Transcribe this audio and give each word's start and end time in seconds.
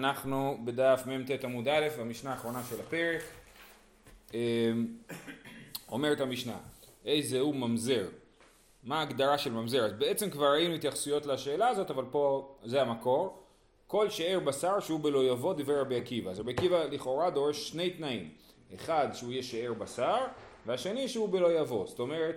אנחנו 0.00 0.58
בדף 0.64 1.02
מ"ט 1.06 1.44
עמוד 1.44 1.68
א', 1.68 1.88
במשנה 1.98 2.32
האחרונה 2.32 2.62
של 2.70 2.80
הפרק. 2.80 3.22
אמ, 4.34 4.86
אומרת 5.88 6.20
המשנה, 6.20 6.58
איזה 7.04 7.40
הוא 7.40 7.54
ממזר? 7.54 8.08
מה 8.82 8.98
ההגדרה 8.98 9.38
של 9.38 9.52
ממזר? 9.52 9.84
אז 9.84 9.92
בעצם 9.92 10.30
כבר 10.30 10.52
ראינו 10.52 10.74
התייחסויות 10.74 11.26
לשאלה 11.26 11.68
הזאת, 11.68 11.90
אבל 11.90 12.04
פה 12.10 12.54
זה 12.64 12.82
המקור. 12.82 13.42
כל 13.86 14.10
שאר 14.10 14.40
בשר 14.40 14.80
שהוא 14.80 15.00
בלא 15.00 15.24
יבוא 15.24 15.54
דברי 15.54 15.80
רבי 15.80 15.96
עקיבא. 15.96 16.30
אז 16.30 16.40
רבי 16.40 16.52
עקיבא 16.52 16.84
לכאורה 16.84 17.30
דורש 17.30 17.68
שני 17.68 17.90
תנאים. 17.90 18.30
אחד, 18.74 19.08
שהוא 19.12 19.32
יהיה 19.32 19.42
שאר 19.42 19.72
בשר, 19.74 20.26
והשני 20.66 21.08
שהוא 21.08 21.28
בלא 21.28 21.60
יבוא. 21.60 21.86
זאת 21.86 21.98
אומרת, 21.98 22.36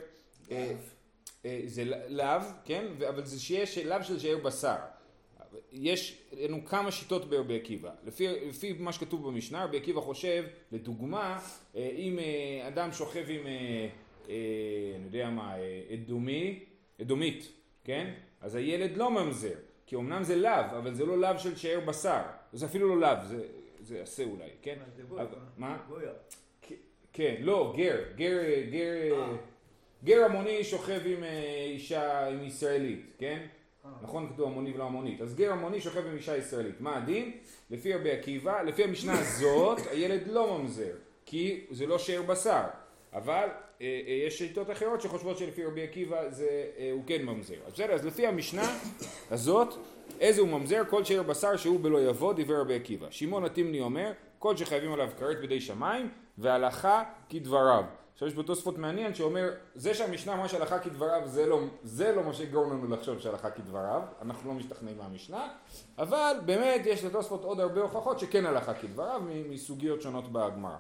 אה, 0.51 0.73
אה, 1.45 1.61
זה 1.65 1.83
לאו, 2.07 2.41
כן? 2.65 2.85
אבל 3.09 3.25
זה 3.25 3.39
שיהיה 3.39 3.65
לאו 3.85 4.03
של 4.03 4.19
שאר 4.19 4.37
בשר. 4.43 4.77
יש 5.71 6.21
לנו 6.33 6.65
כמה 6.65 6.91
שיטות 6.91 7.29
ברבי 7.29 7.55
עקיבא. 7.55 7.91
לפי, 8.05 8.27
לפי 8.49 8.73
מה 8.79 8.93
שכתוב 8.93 9.27
במשנה, 9.27 9.63
רבי 9.63 9.77
עקיבא 9.77 10.01
חושב, 10.01 10.45
לדוגמה, 10.71 11.39
אה, 11.75 11.89
אם 11.95 12.19
אה, 12.19 12.67
אדם 12.67 12.91
שוכב 12.91 13.25
עם, 13.29 13.47
אה, 13.47 13.87
אני 14.95 15.05
יודע 15.05 15.29
מה, 15.29 15.55
אדומי, 15.93 16.59
אדומית, 17.01 17.51
כן? 17.83 18.13
אז 18.41 18.55
הילד 18.55 18.97
לא 18.97 19.11
ממזר, 19.11 19.55
כי 19.85 19.95
אמנם 19.95 20.23
זה 20.23 20.35
לאו, 20.35 20.77
אבל 20.77 20.93
זה 20.93 21.05
לא 21.05 21.17
לאו 21.17 21.39
של 21.39 21.55
שאר 21.55 21.79
בשר. 21.85 22.21
זה 22.53 22.65
אפילו 22.65 22.95
לא 22.95 23.01
לאו, 23.01 23.25
זה, 23.25 23.47
זה 23.79 24.01
עשה 24.01 24.23
אולי, 24.23 24.49
כן? 24.61 24.77
מה? 25.57 25.77
כן, 27.13 27.35
לא, 27.39 27.73
גר, 27.77 27.97
גר, 28.15 28.39
גר, 28.71 29.35
גר 30.03 30.25
המוני 30.25 30.63
שוכב 30.63 31.01
עם 31.05 31.23
אישה, 31.69 32.27
עם 32.27 32.43
ישראלית, 32.43 33.13
כן? 33.17 33.47
נכון 34.01 34.29
כתוב 34.33 34.51
המוני 34.51 34.73
ולא 34.73 34.83
המונית. 34.83 35.21
אז 35.21 35.35
גר 35.35 35.51
המוני 35.51 35.81
שוכב 35.81 36.07
עם 36.07 36.15
אישה 36.15 36.37
ישראלית. 36.37 36.81
מה 36.81 36.97
הדין? 36.97 37.31
לפי 37.69 37.93
רבי 37.93 38.11
עקיבא, 38.11 38.61
לפי 38.61 38.83
המשנה 38.83 39.19
הזאת, 39.19 39.79
הילד 39.91 40.27
לא 40.27 40.57
ממזר, 40.57 40.93
כי 41.25 41.65
זה 41.71 41.87
לא 41.87 41.97
שאר 41.97 42.21
בשר. 42.21 42.63
אבל 43.13 43.47
אה, 43.81 44.01
אה, 44.07 44.13
יש 44.27 44.37
שיטות 44.37 44.71
אחרות 44.71 45.01
שחושבות 45.01 45.37
שלפי 45.37 45.65
רבי 45.65 45.83
עקיבא 45.83 46.29
זה, 46.29 46.65
אה, 46.77 46.89
הוא 46.93 47.03
כן 47.07 47.25
ממזר. 47.25 47.55
אז 47.67 47.73
בסדר, 47.73 47.93
אז 47.93 48.05
לפי 48.05 48.27
המשנה 48.27 48.77
הזאת, 49.31 49.73
איזה 50.19 50.41
הוא 50.41 50.49
ממזר? 50.49 50.81
כל 50.89 51.03
שאר 51.03 51.23
בשר 51.23 51.57
שהוא 51.57 51.79
בלא 51.79 52.09
יבוא, 52.09 52.33
דברי 52.33 52.57
רבי 52.57 52.75
עקיבא. 52.75 53.07
שמעון 53.09 53.45
התימני 53.45 53.81
אומר, 53.81 54.11
כל 54.39 54.57
שחייבים 54.57 54.93
עליו 54.93 55.09
כרת 55.19 55.41
בידי 55.41 55.61
שמיים, 55.61 56.09
והלכה 56.37 57.03
כדבריו. 57.29 57.83
עכשיו 58.19 58.27
יש 58.27 58.33
פה 58.33 58.43
תוספות 58.43 58.77
מעניין 58.77 59.15
שאומר, 59.15 59.49
זה 59.75 59.93
שהמשנה 59.93 60.33
אמרה 60.33 60.47
שהלכה 60.47 60.79
כדבריו 60.79 61.21
זה 61.25 61.45
לא, 61.45 61.59
זה 61.83 62.15
לא 62.15 62.23
מה 62.23 62.33
שיגרום 62.33 62.73
לנו 62.73 62.95
לחשוב 62.95 63.19
שהלכה 63.19 63.51
כדבריו, 63.51 64.01
אנחנו 64.21 64.49
לא 64.49 64.55
משתכנעים 64.55 64.97
מהמשנה, 64.97 65.47
אבל 65.97 66.35
באמת 66.45 66.81
יש 66.85 67.03
לתוספות 67.03 67.43
עוד 67.43 67.59
הרבה 67.59 67.81
הוכחות 67.81 68.19
שכן 68.19 68.45
הלכה 68.45 68.73
כדבריו 68.73 69.21
מסוגיות 69.49 70.01
שונות 70.01 70.31
בגמרא. 70.31 70.75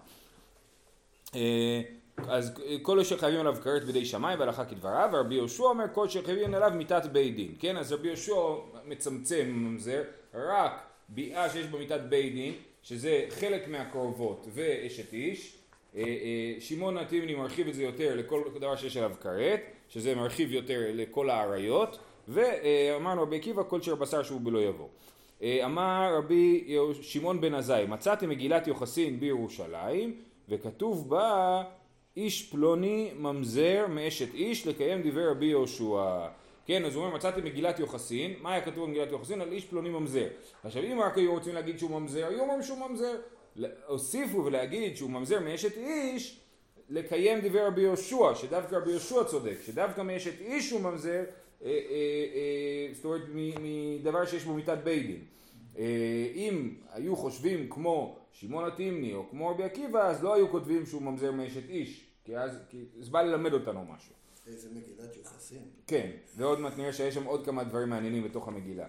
אה, 1.35 1.81
אז 2.27 2.61
כל 2.81 3.03
שחייבים 3.03 3.39
עליו 3.39 3.55
כרת 3.63 3.83
בידי 3.83 4.05
שמיים 4.05 4.39
והלכה 4.39 4.65
כדבריו, 4.65 5.09
ורבי 5.13 5.35
יהושע 5.35 5.63
אומר 5.63 5.85
כל 5.93 6.09
שחייבים 6.09 6.53
עליו 6.53 6.71
מיתת 6.75 7.05
בית 7.11 7.35
דין, 7.35 7.55
כן? 7.59 7.77
אז 7.77 7.91
רבי 7.91 8.07
יהושע 8.07 8.35
מצמצם 8.85 9.45
ממזר 9.47 10.03
רק 10.33 10.81
ביאה 11.09 11.49
שיש 11.49 11.67
בה 11.67 11.79
מיתת 11.79 12.01
בית 12.09 12.33
דין, 12.33 12.53
שזה 12.83 13.25
חלק 13.29 13.67
מהקרובות 13.67 14.47
ואשת 14.53 15.13
איש, 15.13 15.58
שמעון 16.59 16.97
התימני 16.97 17.35
מרחיב 17.35 17.67
את 17.67 17.73
זה 17.73 17.83
יותר 17.83 18.15
לכל 18.15 18.41
דבר 18.55 18.75
שיש 18.75 18.97
עליו 18.97 19.11
כרת, 19.21 19.61
שזה 19.89 20.15
מרחיב 20.15 20.51
יותר 20.51 20.79
לכל 20.93 21.29
האריות, 21.29 21.99
ואמרנו 22.27 23.21
רבי 23.21 23.37
עקיבא 23.37 23.63
כל 23.67 23.81
שיר 23.81 23.95
בשר 23.95 24.23
שהוא 24.23 24.41
בלא 24.41 24.59
יבוא. 24.59 24.87
אה, 25.41 25.65
אמר 25.65 26.15
רבי 26.17 26.75
שמעון 27.01 27.41
בן 27.41 27.53
עזאי, 27.53 27.85
מצאתי 27.85 28.25
מגילת 28.25 28.67
יוחסין 28.67 29.19
בירושלים, 29.19 30.15
וכתוב 30.49 31.09
בה 31.09 31.63
איש 32.17 32.49
פלוני 32.51 33.11
ממזר 33.15 33.85
מאשת 33.89 34.33
איש 34.33 34.67
לקיים 34.67 35.01
דברי 35.03 35.27
רבי 35.27 35.45
יהושע. 35.45 36.27
כן, 36.65 36.85
אז 36.85 36.95
הוא 36.95 37.03
אומר 37.03 37.15
מצאתי 37.15 37.41
מגילת 37.41 37.79
יוחסין, 37.79 38.33
מה 38.41 38.51
היה 38.51 38.61
כתוב 38.61 38.85
במגילת 38.85 39.11
יוחסין? 39.11 39.41
על 39.41 39.51
איש 39.51 39.65
פלוני 39.65 39.89
ממזר. 39.89 40.27
עכשיו 40.63 40.83
אם 40.83 41.01
רק 41.01 41.17
היו 41.17 41.31
רוצים 41.31 41.55
להגיד 41.55 41.79
שהוא 41.79 41.91
ממזר, 41.91 42.27
היו 42.27 42.39
אומרים 42.39 42.63
שהוא 42.63 42.89
ממזר. 42.89 43.15
הוסיפו 43.87 44.45
ולהגיד 44.45 44.95
שהוא 44.95 45.09
ממזר 45.09 45.39
מאשת 45.39 45.77
איש, 45.77 46.39
לקיים 46.89 47.39
דברי 47.39 47.61
רבי 47.61 47.81
יהושע, 47.81 48.35
שדווקא 48.35 48.75
רבי 48.75 48.91
יהושע 48.91 49.23
צודק, 49.23 49.57
שדווקא 49.65 50.01
מאשת 50.01 50.41
איש 50.41 50.71
הוא 50.71 50.81
ממזר, 50.81 51.23
אה, 51.63 51.69
אה, 51.69 51.71
אה, 51.71 52.93
זאת 52.93 53.05
אומרת 53.05 53.21
מדבר 53.33 54.25
שיש 54.25 54.43
בו 54.43 54.53
מיתת 54.53 54.77
בית 54.83 55.05
דין. 55.05 55.25
אם 56.35 56.73
היו 56.93 57.15
חושבים 57.15 57.69
כמו 57.69 58.19
שמעון 58.31 58.65
התימני 58.65 59.13
או 59.13 59.29
כמו 59.29 59.49
רבי 59.49 59.63
עקיבא, 59.63 60.07
אז 60.07 60.23
לא 60.23 60.35
היו 60.35 60.49
כותבים 60.49 60.85
שהוא 60.85 61.01
ממזר 61.01 61.31
מאשת 61.31 61.69
איש, 61.69 62.05
כי 62.23 62.37
אז 62.37 62.59
כי 62.69 62.85
זה 62.99 63.11
בא 63.11 63.21
ללמד 63.21 63.53
אותנו 63.53 63.85
משהו. 63.85 64.13
איזה 64.47 64.69
מגילת 64.69 65.15
יוחסין. 65.15 65.61
כן, 65.87 66.11
ועוד 66.35 66.59
מעט 66.59 66.77
נראה 66.77 66.93
שיש 66.93 67.13
שם 67.13 67.23
עוד 67.23 67.45
כמה 67.45 67.63
דברים 67.63 67.89
מעניינים 67.89 68.23
בתוך 68.23 68.47
המגילה. 68.47 68.85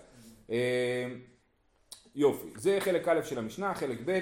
יופי, 2.15 2.48
זה 2.56 2.77
חלק 2.81 3.09
א' 3.09 3.22
של 3.25 3.38
המשנה, 3.38 3.75
חלק 3.75 3.98
ב', 4.04 4.21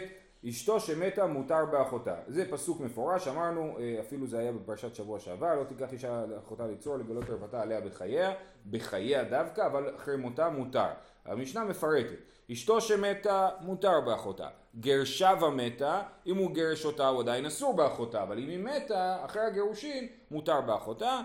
אשתו 0.48 0.80
שמתה 0.80 1.26
מותר 1.26 1.64
באחותה. 1.64 2.14
זה 2.28 2.50
פסוק 2.50 2.80
מפורש, 2.80 3.28
אמרנו, 3.28 3.78
אה, 3.78 3.96
אפילו 4.00 4.26
זה 4.26 4.38
היה 4.38 4.52
בפרשת 4.52 4.94
שבוע 4.94 5.20
שעבר, 5.20 5.54
לא 5.54 5.64
תיקח 5.64 5.92
אישה 5.92 6.26
לאחותה 6.26 6.66
ליצור 6.66 6.96
לגלות 6.96 7.30
ערוותה 7.30 7.62
עליה 7.62 7.80
בחייה, 7.80 8.32
בחייה 8.70 9.24
דווקא, 9.24 9.66
אבל 9.66 9.96
אחרי 9.96 10.16
מותה 10.16 10.48
מותר. 10.48 10.86
המשנה 11.24 11.64
מפרטת, 11.64 12.16
אשתו 12.52 12.80
שמתה 12.80 13.48
מותר 13.60 14.00
באחותה, 14.00 14.48
גרשה 14.80 15.32
ומתה, 15.40 16.02
אם 16.26 16.36
הוא 16.36 16.54
גרש 16.54 16.84
אותה 16.84 17.08
הוא 17.08 17.20
עדיין 17.20 17.46
אסור 17.46 17.76
באחותה, 17.76 18.22
אבל 18.22 18.38
אם 18.38 18.48
היא 18.48 18.58
מתה, 18.58 19.24
אחרי 19.24 19.42
הגירושין, 19.42 20.08
מותר 20.30 20.60
באחותה, 20.60 21.20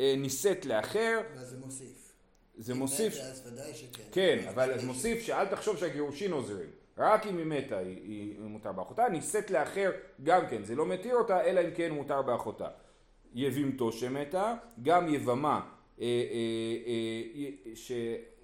אה, 0.00 0.14
נישאת 0.18 0.66
לאחר. 0.66 1.20
וזה 1.34 1.56
מוסיף. 1.58 2.12
זה 2.58 2.74
מוסיף. 2.74 3.14
מתה 3.14 3.22
אז 3.22 3.46
ודאי 3.46 3.74
שכן. 3.74 4.02
כן, 4.12 4.44
אבל 4.48 4.78
זה 4.78 4.86
מוסיף 4.86 5.22
שאל 5.22 5.46
תחשוב 5.46 5.76
שהגירושין 5.76 6.32
עוזרים. 6.32 6.79
רק 7.00 7.26
אם 7.26 7.38
היא 7.38 7.46
מתה 7.46 7.78
היא, 7.78 7.96
היא 8.02 8.40
מותר 8.40 8.72
באחותה, 8.72 9.08
נישאת 9.08 9.50
לאחר 9.50 9.90
גם 10.22 10.46
כן, 10.46 10.64
זה 10.64 10.74
לא 10.74 10.86
מתיר 10.86 11.14
אותה, 11.16 11.44
אלא 11.44 11.60
אם 11.60 11.70
כן 11.74 11.92
מותר 11.92 12.22
באחותה. 12.22 12.68
יבימתו 13.34 13.92
שמתה, 13.92 14.54
גם 14.82 15.14
יבמה, 15.14 15.60
אה, 16.00 16.04
אה, 16.04 16.06
אה, 17.66 17.74
ש... 17.74 17.92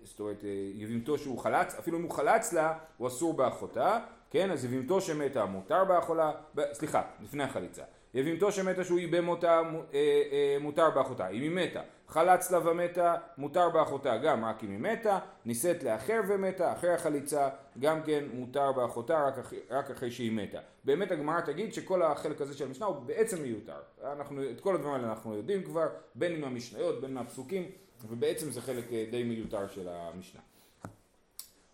זאת 0.04 0.20
אומרת, 0.20 0.44
אה, 0.44 0.50
יבימתו 0.74 1.18
שהוא 1.18 1.38
חלץ, 1.38 1.74
אפילו 1.78 1.98
אם 1.98 2.02
הוא 2.02 2.10
חלץ 2.10 2.52
לה, 2.52 2.78
הוא 2.96 3.08
אסור 3.08 3.34
באחותה, 3.34 3.98
כן, 4.30 4.50
אז 4.50 4.64
יבימתו 4.64 5.00
שמתה 5.00 5.44
מותר 5.44 5.84
באחולה, 5.84 6.32
ב... 6.54 6.62
סליחה, 6.72 7.02
לפני 7.22 7.42
החליצה. 7.42 7.82
יבימתו 8.14 8.52
שמתה 8.52 8.84
שהוא 8.84 8.98
ייבם 8.98 9.28
אותה 9.28 9.60
אה, 9.94 10.22
אה, 10.32 10.56
מותר 10.60 10.90
באחותה, 10.90 11.28
אם 11.28 11.42
היא 11.42 11.50
מתה. 11.50 11.80
חלץ 12.08 12.50
לה 12.50 12.70
ומתה 12.70 13.14
מותר 13.38 13.70
באחותה 13.70 14.16
גם 14.16 14.44
רק 14.44 14.64
אם 14.64 14.70
היא 14.70 14.78
מתה, 14.78 15.18
נישאת 15.44 15.82
לאחר 15.82 16.20
ומתה, 16.28 16.72
אחרי 16.72 16.90
החליצה 16.90 17.48
גם 17.78 18.02
כן 18.02 18.24
מותר 18.32 18.72
באחותה 18.72 19.24
רק, 19.26 19.38
אחרי, 19.38 19.58
רק 19.70 19.90
אחרי 19.90 20.10
שהיא 20.10 20.32
מתה. 20.32 20.58
באמת 20.84 21.10
הגמרא 21.10 21.40
תגיד 21.40 21.74
שכל 21.74 22.02
החלק 22.02 22.40
הזה 22.40 22.54
של 22.54 22.66
המשנה 22.66 22.86
הוא 22.86 22.96
בעצם 22.96 23.42
מיותר. 23.42 23.78
אנחנו, 24.12 24.50
את 24.50 24.60
כל 24.60 24.74
הדברים 24.74 24.94
האלה 24.94 25.08
אנחנו 25.08 25.36
יודעים 25.36 25.62
כבר, 25.62 25.86
בין 26.14 26.32
עם 26.32 26.44
המשניות, 26.44 27.00
בין 27.00 27.14
מהפסוקים, 27.14 27.70
ובעצם 28.08 28.50
זה 28.50 28.60
חלק 28.60 28.92
אה, 28.92 29.04
די 29.10 29.22
מיותר 29.22 29.68
של 29.68 29.88
המשנה. 29.88 30.40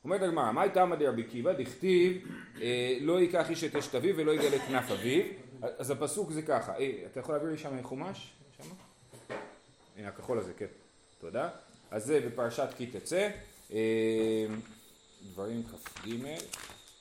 אומרת 0.04 0.22
הגמרא, 0.22 0.52
מה 0.52 0.62
הייתה 0.62 0.82
עמדי 0.82 1.06
רבי 1.06 1.22
עקיבא? 1.22 1.52
דכתיב 1.52 2.26
אה, 2.60 2.98
לא 3.00 3.20
ייקח 3.20 3.50
איש 3.50 3.64
את 3.64 3.76
אשת 3.76 3.94
אביו 3.94 4.16
ולא 4.16 4.32
יגלה 4.32 4.58
כנף 4.58 4.90
אביו 4.90 5.22
אז 5.78 5.90
הפסוק 5.90 6.30
זה 6.30 6.42
ככה, 6.42 6.78
אה, 6.78 6.92
אתה 7.10 7.20
יכול 7.20 7.34
להעביר 7.34 7.50
לי 7.50 7.58
שם 7.58 7.82
חומש? 7.82 8.41
הנה 10.02 10.10
הכחול 10.10 10.38
הזה, 10.38 10.52
כן, 10.58 10.66
תודה. 11.20 11.48
אז 11.90 12.04
זה 12.04 12.20
בפרשת 12.20 12.68
כי 12.76 12.86
תצא, 12.86 13.30
אה, 13.72 14.46
דברים 15.32 15.62
כ"ג, 15.62 16.10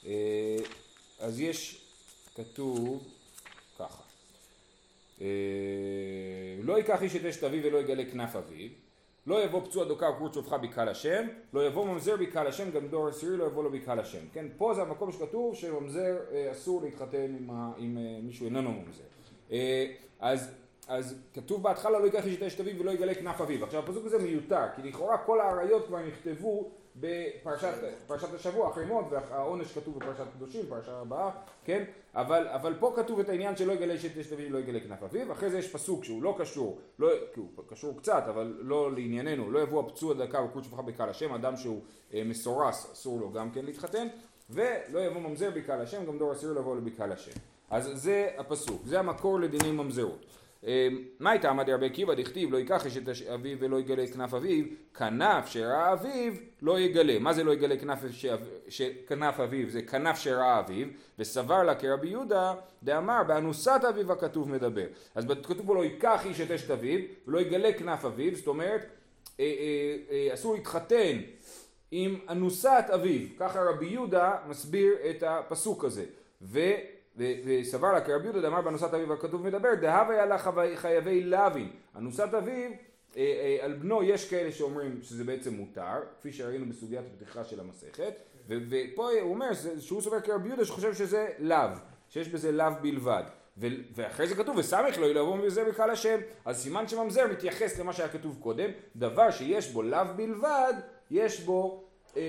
אה, 0.05 0.57
אז 1.19 1.39
יש, 1.39 1.81
כתוב 2.35 3.07
ככה, 3.79 4.03
אה, 5.21 5.27
לא 6.63 6.77
ייקח 6.77 7.01
איש 7.01 7.15
את 7.15 7.25
אשת 7.25 7.43
אביו 7.43 7.63
ולא 7.63 7.77
יגלה 7.77 8.05
כנף 8.11 8.35
אביו, 8.35 8.69
לא 9.27 9.43
יבוא 9.43 9.65
פצוע 9.65 9.85
דוקה 9.85 10.09
וקרוץ 10.09 10.33
שופך 10.33 10.53
בקהל 10.53 10.89
השם, 10.89 11.27
לא 11.53 11.67
יבוא 11.67 11.85
ממזר 11.85 12.15
בקהל 12.17 12.47
השם, 12.47 12.71
גם 12.71 12.87
דור 12.87 13.07
עשירי 13.07 13.37
לא 13.37 13.45
יבוא 13.45 13.63
לו 13.63 13.71
בקהל 13.71 13.99
השם. 13.99 14.25
כן, 14.33 14.45
פה 14.57 14.73
זה 14.73 14.81
המקום 14.81 15.11
שכתוב 15.11 15.55
שממזר 15.55 16.17
אסור 16.51 16.81
להתחתן 16.81 17.35
עם, 17.39 17.49
ה, 17.49 17.71
עם 17.77 17.97
מישהו 18.23 18.45
איננו 18.45 18.71
ממזר. 18.71 19.03
אז 20.19 20.60
אז 20.91 21.15
כתוב 21.33 21.63
בהתחלה 21.63 21.99
לא 21.99 22.05
ייקח 22.05 22.25
איש 22.25 22.37
את 22.37 22.43
אשת 22.43 22.59
אביו 22.59 22.79
ולא 22.79 22.91
יגלה 22.91 23.15
כנף 23.15 23.41
אביו. 23.41 23.63
עכשיו 23.65 23.83
הפסוק 23.83 24.05
הזה 24.05 24.17
מיותר, 24.17 24.63
כי 24.75 24.81
לכאורה 24.81 25.17
כל 25.17 25.41
האריות 25.41 25.87
כבר 25.87 25.99
נכתבו 25.99 26.69
בפרשת 26.95 28.33
השבוע, 28.35 28.69
אחרי 28.69 28.85
מות, 28.85 29.05
והעונש 29.09 29.77
כתוב 29.77 29.99
בפרשת 29.99 30.23
קדושים, 30.35 30.65
פרשה 30.69 30.99
הבאה, 30.99 31.29
כן? 31.65 31.83
אבל, 32.15 32.47
אבל 32.47 32.73
פה 32.79 32.93
כתוב 32.95 33.19
את 33.19 33.29
העניין 33.29 33.55
שלא 33.55 33.71
יגלה 33.71 33.93
איש 33.93 34.05
את 34.05 34.17
אשת 34.17 34.33
אביו 34.33 34.47
ולא 34.49 34.57
יגלה 34.57 34.79
כנף 34.79 35.03
אביו, 35.03 35.31
אחרי 35.31 35.49
זה 35.49 35.59
יש 35.59 35.71
פסוק 35.71 36.03
שהוא 36.03 36.23
לא 36.23 36.35
קשור, 36.39 36.79
לא, 36.99 37.09
כי 37.33 37.39
הוא 37.39 37.49
קשור 37.67 37.97
קצת, 37.97 38.23
אבל 38.29 38.57
לא 38.59 38.91
לענייננו, 38.91 39.51
לא 39.51 39.59
יבוא 39.59 39.79
הפצוע 39.79 40.13
דקה 40.13 40.41
וקוד 40.41 40.63
שפחה 40.63 40.81
בקהל 40.81 41.09
השם, 41.09 41.33
אדם 41.33 41.57
שהוא 41.57 41.81
אה, 42.13 42.23
מסורס, 42.25 42.91
אסור 42.93 43.19
לו 43.19 43.31
גם 43.31 43.51
כן 43.51 43.65
להתחתן. 43.65 44.07
ולא 44.49 44.99
יבוא 44.99 45.21
ממזר 45.21 45.49
בקהל 45.55 45.81
השם, 45.81 46.05
גם 46.05 46.17
דור 46.17 46.33
אסיר 46.33 46.53
לבוא 46.53 46.75
לבקהל 46.75 47.11
השם. 47.11 47.31
אז 47.69 47.89
זה 47.93 48.29
הפסוק, 48.37 48.81
זה 48.85 48.99
המקור 48.99 49.39
לדיני 49.39 49.71
ממזרות. 49.71 50.25
אה, 50.67 50.87
מה 51.19 51.31
הייתה 51.31 51.49
עמד 51.49 51.69
רבי 51.69 51.85
עקיבא? 51.85 52.13
דכתיב 52.13 52.51
לא 52.51 52.57
ייקח 52.57 52.85
אשת 52.85 53.27
אביו 53.33 53.57
ולא 53.59 53.79
יגלה 53.79 54.03
את 54.03 54.09
כנף 54.09 54.33
אביו 54.33 54.65
כנף 54.93 55.47
שראה 55.47 55.93
אביו 55.93 56.33
לא 56.61 56.79
יגלה. 56.79 57.19
מה 57.19 57.33
זה 57.33 57.43
לא 57.43 57.53
יגלה 57.53 57.77
כנף, 57.77 57.99
שאב, 58.11 58.39
שכנף 58.67 59.39
אביו? 59.39 59.69
זה 59.69 59.81
כנף 59.81 60.17
שראה 60.17 60.59
אביו 60.59 60.87
וסבר 61.19 61.63
לה 61.63 61.75
כרבי 61.75 62.07
יהודה 62.07 62.53
דאמר 62.83 63.23
באנוסת 63.27 63.81
אביו 63.89 64.11
הכתוב 64.11 64.49
מדבר. 64.49 64.85
אז 65.15 65.25
כתוב 65.43 65.67
פה 65.67 65.75
לא 65.75 65.83
ייקח 65.83 66.25
איש 66.25 66.41
את 66.41 66.51
אשת 66.51 66.71
אביו 66.71 66.99
ולא 67.27 67.41
יגלה 67.41 67.73
כנף 67.73 68.05
אביו. 68.05 68.35
זאת 68.35 68.47
אומרת 68.47 68.85
אה, 69.39 69.45
אה, 69.45 69.95
אה, 70.11 70.33
אסור 70.33 70.53
להתחתן 70.53 71.17
עם 71.91 72.19
אנוסת 72.29 72.85
אביו. 72.93 73.27
ככה 73.39 73.63
רבי 73.63 73.85
יהודה 73.85 74.35
מסביר 74.47 74.93
את 75.09 75.23
הפסוק 75.23 75.85
הזה. 75.85 76.05
ו... 76.41 76.59
וסבר 77.17 77.93
לה 77.93 78.01
כרבי 78.01 78.23
יהודה 78.23 78.41
דאמר 78.41 78.61
בנוסת 78.61 78.93
אביו 78.93 79.13
הכתוב 79.13 79.47
מדבר 79.47 79.75
דהווה 79.81 80.25
לה 80.25 80.37
חייבי 80.75 81.23
לאווין 81.23 81.69
אנוסת 81.95 82.33
אביו 82.33 82.71
אה, 83.17 83.21
אה, 83.21 83.65
על 83.65 83.73
בנו 83.73 84.03
יש 84.03 84.29
כאלה 84.29 84.51
שאומרים 84.51 84.99
שזה 85.01 85.23
בעצם 85.23 85.53
מותר 85.53 85.99
כפי 86.19 86.31
שראינו 86.33 86.65
בסוגיית 86.65 87.05
הפתיחה 87.13 87.43
של 87.43 87.59
המסכת 87.59 88.13
ופה 88.47 89.09
הוא 89.21 89.33
אומר 89.33 89.49
שהוא 89.79 90.01
סובר 90.01 90.21
כרבי 90.21 90.47
יהודה 90.47 90.65
שחושב 90.65 90.93
שזה 90.93 91.27
לאו 91.39 91.69
שיש 92.09 92.29
בזה 92.29 92.51
לאו 92.51 92.71
בלבד. 92.81 93.23
ואחרי 93.95 94.27
זה 94.27 94.35
כתוב 94.35 94.57
וסמך 94.57 94.97
לא 94.97 95.05
ילבוא 95.05 95.37
מזה 95.37 95.63
בקהל 95.63 95.89
השם. 95.89 96.19
אז 96.45 96.61
סימן 96.61 96.87
שממזר 96.87 97.27
מתייחס 97.31 97.79
למה 97.79 97.93
שהיה 97.93 98.09
כתוב 98.09 98.37
קודם. 98.39 98.69
דבר 98.95 99.31
שיש 99.31 99.71
בו 99.71 99.81
לאו 99.81 100.05
בלבד 100.15 100.73
יש 101.11 101.39
בו 101.39 101.83
אה, 102.17 102.21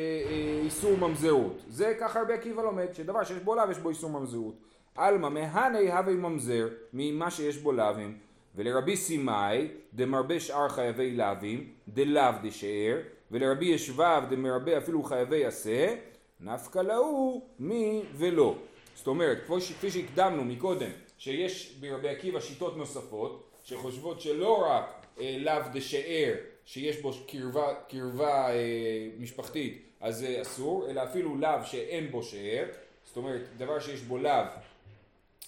איסור 0.65 0.97
ממזרות. 0.97 1.63
זה 1.69 1.97
ככה 2.01 2.23
רבי 2.23 2.33
עקיבא 2.33 2.63
לומד 2.63 2.87
שדבר 2.93 3.25
שיש 3.25 3.39
בו 3.39 3.55
לאו 3.55 3.71
יש 3.71 3.79
בו 3.79 3.89
איסור 3.89 4.11
ממזרות 4.11 4.55
עלמא 4.95 5.29
מהני 5.29 5.93
הווי 5.93 6.15
ממזר 6.15 6.69
ממה 6.93 7.31
שיש 7.31 7.59
בו 7.59 7.73
לאווים 7.73 8.19
ולרבי 8.55 8.97
סימאי 8.97 9.69
דמרבה 9.95 10.41
שאר 10.41 10.69
חייבי 10.69 11.17
לאווים 11.17 11.71
דלאו 11.89 12.33
דשאר. 12.43 12.99
ולרבי 13.33 13.67
ישבב 13.67 14.23
דמרבה 14.31 14.79
אפילו 14.79 15.03
חייבי 15.03 15.45
עשה 15.45 15.95
נפקא 16.41 16.79
להו 16.79 17.43
מי 17.59 18.03
ולא. 18.15 18.57
זאת 18.95 19.07
אומרת 19.07 19.39
כפי 19.79 19.91
שהקדמנו 19.91 20.45
מקודם 20.45 20.91
שיש 21.19 21.77
ברבי 21.81 22.09
עקיבא 22.09 22.41
שיטות 22.41 22.77
נוספות 22.77 23.51
שחושבות 23.63 24.21
שלא 24.21 24.67
רק 24.67 25.07
אה, 25.21 25.37
לאו 25.39 25.63
דשאר 25.73 26.35
שיש 26.65 27.01
בו 27.01 27.13
קרבה, 27.27 27.75
קרבה 27.89 28.51
אה, 28.51 29.09
משפחתית 29.19 29.83
אז 30.01 30.19
זה 30.19 30.39
אסור 30.43 30.91
אלא 30.91 31.05
אפילו 31.05 31.37
לאו 31.37 31.65
שאין 31.65 32.11
בו 32.11 32.23
שאר. 32.23 32.65
זאת 33.05 33.17
אומרת 33.17 33.43
דבר 33.57 33.81
שיש 33.81 34.01
בו 34.01 34.19
לאו 34.19 34.45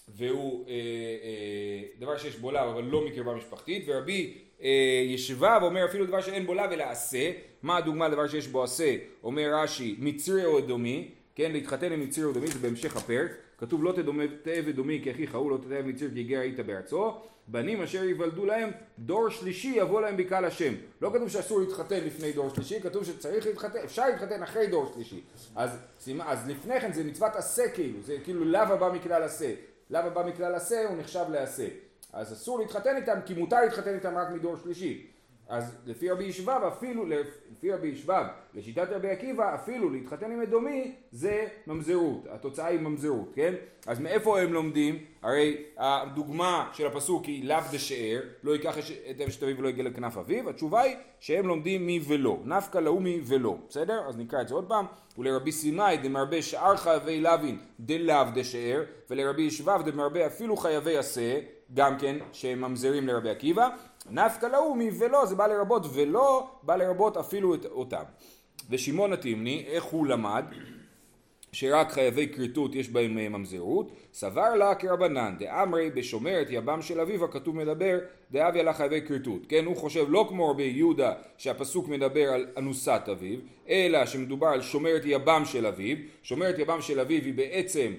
והוא 0.09 0.65
אה, 0.69 0.73
אה, 0.73 1.83
דבר 1.99 2.19
שיש 2.19 2.37
בו 2.37 2.51
לאו 2.51 2.71
אבל 2.71 2.85
לא 2.85 3.05
מקרבה 3.05 3.35
משפחתית 3.35 3.85
ורבי 3.87 4.35
אה, 4.63 5.03
ישבה 5.07 5.59
ואומר 5.63 5.85
אפילו 5.85 6.07
דבר 6.07 6.21
שאין 6.21 6.47
בו 6.47 6.55
לאו 6.55 6.65
אלא 6.65 6.85
עשה. 6.85 7.33
מה 7.63 7.77
הדוגמה 7.77 8.09
לדבר 8.09 8.29
שיש 8.29 8.47
בו 8.47 8.65
עשה? 8.65 8.97
אומר 9.23 9.51
רש"י 9.55 9.97
מצרי 9.99 10.45
או 10.45 10.59
אדומי 10.59 11.09
כן 11.35 11.53
להתחתן 11.53 11.93
עם 11.93 12.01
מצרי 12.01 12.25
או 12.25 12.31
אדומי 12.31 12.47
זה 12.47 12.59
בהמשך 12.59 12.97
הפרק. 12.97 13.31
כתוב 13.59 13.85
לא 13.85 13.95
תאב 14.43 14.69
אדומי 14.69 15.01
כי 15.03 15.11
אחיך 15.11 15.35
הוא 15.35 15.51
לא 15.51 15.59
תאב 15.69 15.87
מצרי 15.87 16.09
כי 16.15 16.23
גר 16.23 16.41
היית 16.41 16.61
בארצו. 16.61 17.13
בנים 17.49 17.83
אשר 17.83 18.05
ייוולדו 18.05 18.47
להם 18.47 18.71
דור 18.99 19.29
שלישי 19.29 19.75
יבוא 19.77 20.01
להם 20.01 20.17
בקהל 20.17 20.45
השם. 20.45 20.75
לא 21.03 21.11
כתוב 21.15 21.29
שאסור 21.29 21.61
להתחתן 21.61 22.05
לפני 22.05 22.33
דור 22.33 22.55
שלישי 22.55 22.81
כתוב 22.81 23.05
שצריך 23.05 23.47
להתחתן 23.47 23.79
אפשר 23.85 24.09
להתחתן 24.09 24.43
אחרי 24.43 24.67
דור 24.67 24.93
שלישי. 24.95 25.21
אז, 25.57 25.79
אז 26.21 26.49
לפני 26.49 26.81
כן 26.81 26.93
זה 26.93 27.05
מצוות 27.05 27.37
עשה 27.37 27.69
כאילו 27.69 28.03
זה 28.03 28.17
כאילו 28.25 28.45
לאו 28.45 28.61
הבא 28.61 28.93
מכלל 28.93 29.23
עשה 29.23 29.55
לאו 29.91 30.01
הבא 30.01 30.23
מכלל 30.23 30.55
עשה 30.55 30.85
הוא 30.89 30.97
נחשב 30.99 31.25
לעשה. 31.31 31.67
אז 32.13 32.33
אסור 32.33 32.59
להתחתן 32.59 32.97
איתם 32.97 33.19
כי 33.27 33.35
מותר 33.35 33.61
להתחתן 33.61 33.95
איתם 33.95 34.19
רק 34.19 34.31
מדור 34.31 34.57
שלישי. 34.57 35.07
אז 35.49 35.77
לפי 35.87 36.11
רבי 36.11 36.25
ישבב 36.25 36.61
אפילו, 36.69 37.07
לפי 37.53 37.73
רבי 37.73 37.89
ישבב, 37.89 38.25
לשיטת 38.55 38.89
רבי 38.91 39.09
עקיבא 39.09 39.55
אפילו 39.55 39.91
להתחתן 39.91 40.33
עם 40.33 40.41
אדומי 40.41 40.95
זה 41.13 41.47
ממזרות, 41.67 42.27
התוצאה 42.31 42.67
היא 42.67 42.81
ממזרות, 42.81 43.33
כן? 43.35 43.55
אז 43.87 44.01
מאיפה 44.01 44.41
הם 44.41 44.53
לומדים? 44.53 44.99
הרי 45.23 45.57
הדוגמה 45.79 46.71
של 46.73 46.87
הפסוק 46.87 47.25
היא 47.25 47.45
לאו 47.45 47.59
דשאר, 47.73 48.21
לא 48.43 48.53
ייקח 48.53 48.79
את 49.11 49.21
אבשת 49.21 49.43
אביו 49.43 49.59
ולא 49.59 49.69
יגלה 49.69 49.91
כנף 49.91 50.17
אביו, 50.17 50.51
התשובה 50.51 50.81
היא 50.81 50.97
שהם 51.21 51.47
לומדים 51.47 51.87
מי 51.87 52.01
ולא, 52.09 52.39
נפקא 52.45 52.79
להו 52.79 53.01
מי 53.01 53.21
ולא, 53.25 53.57
בסדר? 53.69 54.03
אז 54.09 54.17
נקרא 54.17 54.41
את 54.41 54.49
זה 54.49 54.55
עוד 54.55 54.69
פעם, 54.69 54.87
ולרבי 55.19 55.53
סימאי 55.53 55.97
דמרבה 55.97 56.43
שאר 56.43 56.77
חייבי 56.77 57.21
לאווין 57.21 57.59
דלאו 57.81 58.25
דשאר, 58.35 58.83
ולרבי 59.11 59.43
ישבב 59.43 59.81
דמרבה 59.85 60.27
אפילו 60.27 60.57
חייבי 60.57 60.97
עשה, 60.97 61.41
גם 61.75 61.99
כן 61.99 62.17
שהם 62.33 62.61
ממזרים 62.61 63.07
לרבי 63.07 63.31
עקיבא, 63.31 63.69
נפקא 64.11 64.47
להו 64.47 64.75
מוולא 64.75 65.27
זה 65.27 65.35
בא 65.35 65.47
לרבות 65.47 65.87
ולא 65.95 66.51
בא 66.63 66.77
לרבות 66.77 67.17
אפילו 67.17 67.55
את 67.55 67.65
אותם. 67.65 68.03
ושמעון 68.71 69.13
התימני 69.13 69.65
איך 69.67 69.85
הוא 69.85 70.07
למד 70.07 70.45
שרק 71.55 71.93
חייבי 71.93 72.29
כריתות 72.29 72.75
יש 72.75 72.89
בהם 72.89 73.19
אה, 73.19 73.29
ממזרות, 73.29 73.93
סבר 74.13 74.55
לה 74.55 74.75
כרבנן, 74.75 75.35
דאמרי 75.39 75.91
בשומרת 75.91 76.47
יבם 76.51 76.83
של 76.83 77.01
אביו 77.01 77.25
הכתוב 77.25 77.57
מדבר, 77.57 77.99
דאביה 78.31 78.63
לה 78.63 78.73
חייבי 78.73 79.01
כריתות. 79.07 79.43
כן, 79.49 79.65
הוא 79.65 79.77
חושב 79.77 80.05
לא 80.09 80.27
כמו 80.29 80.51
רבי 80.51 80.63
יהודה 80.63 81.13
שהפסוק 81.39 81.89
מדבר 81.89 82.29
על 82.29 82.47
אנוסת 82.57 83.03
אביו, 83.13 83.39
אלא 83.69 84.07
שמדובר 84.07 84.47
על 84.47 84.63
שומרת 84.63 85.03
יבם 85.05 85.43
של 85.45 85.67
אביו, 85.67 85.97
שומרת 86.23 86.59
יבם 86.59 86.81
של 86.81 87.01
אביו 87.01 87.23
היא 87.25 87.35
בעצם, 87.35 87.93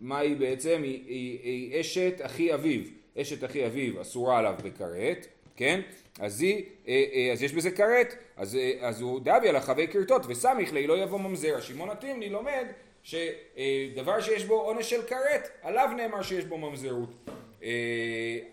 מה 0.00 0.18
היא 0.18 0.36
בעצם? 0.36 0.80
היא, 0.82 1.04
היא, 1.06 1.38
היא 1.42 1.80
אשת 1.80 2.20
אחי 2.20 2.54
אביו, 2.54 2.80
אשת 3.20 3.44
אחי 3.44 3.66
אביו 3.66 4.00
אסורה 4.00 4.38
עליו 4.38 4.54
בכרת, 4.64 5.26
כן? 5.56 5.80
אז, 6.20 6.40
היא, 6.40 6.64
אה, 6.88 7.04
אה, 7.14 7.32
אז 7.32 7.42
יש 7.42 7.52
בזה 7.52 7.70
כרת, 7.70 8.14
אז, 8.36 8.56
אה, 8.56 8.72
אז 8.80 9.00
הוא 9.00 9.20
דאבי 9.20 9.48
על 9.48 9.56
החווי 9.56 9.88
כרתות 9.88 10.22
וסמיך 10.28 10.72
לי 10.72 10.86
לא 10.86 11.02
יבוא 11.02 11.20
ממזר. 11.20 11.60
שמעון 11.60 11.90
התימני 11.90 12.28
לומד 12.28 12.66
שדבר 13.02 14.20
שיש 14.20 14.44
בו 14.44 14.54
עונש 14.54 14.90
של 14.90 15.02
כרת, 15.02 15.48
עליו 15.62 15.90
נאמר 15.96 16.22
שיש 16.22 16.44
בו 16.44 16.58
ממזרות. 16.58 17.10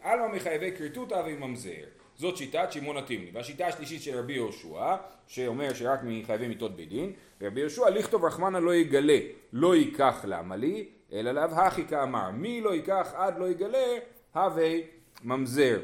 עלמא 0.02 0.28
מחייבי 0.28 0.72
כרתות 0.78 1.12
אבי 1.12 1.34
ממזר. 1.34 1.84
זאת 2.16 2.38
שיטת 2.38 2.68
שמעון 2.72 2.98
התימני. 2.98 3.30
והשיטה 3.34 3.68
השלישית 3.68 4.02
של 4.02 4.20
רבי 4.20 4.34
יהושע, 4.34 4.96
שאומר 5.28 5.74
שרק 5.74 6.00
מחייבי 6.04 6.48
מיתות 6.48 6.76
בית 6.76 6.90
דין, 6.90 7.14
רבי 7.42 7.60
יהושע 7.60 7.90
לכתוב 7.90 8.26
רחמנא 8.26 8.58
לא 8.58 8.76
יגלה, 8.76 9.18
לא 9.54 9.76
ייקח 9.76 10.26
למה 10.28 10.56
לי, 10.56 10.86
אלא 11.14 11.32
לאו 11.32 11.44
הכי 11.44 11.86
כאמר, 11.86 12.32
מי 12.32 12.62
לא 12.62 12.74
ייקח 12.74 13.14
עד 13.16 13.40
לא 13.40 13.50
יגלה, 13.50 13.98
הווי 14.34 14.84
ממזר. 15.24 15.80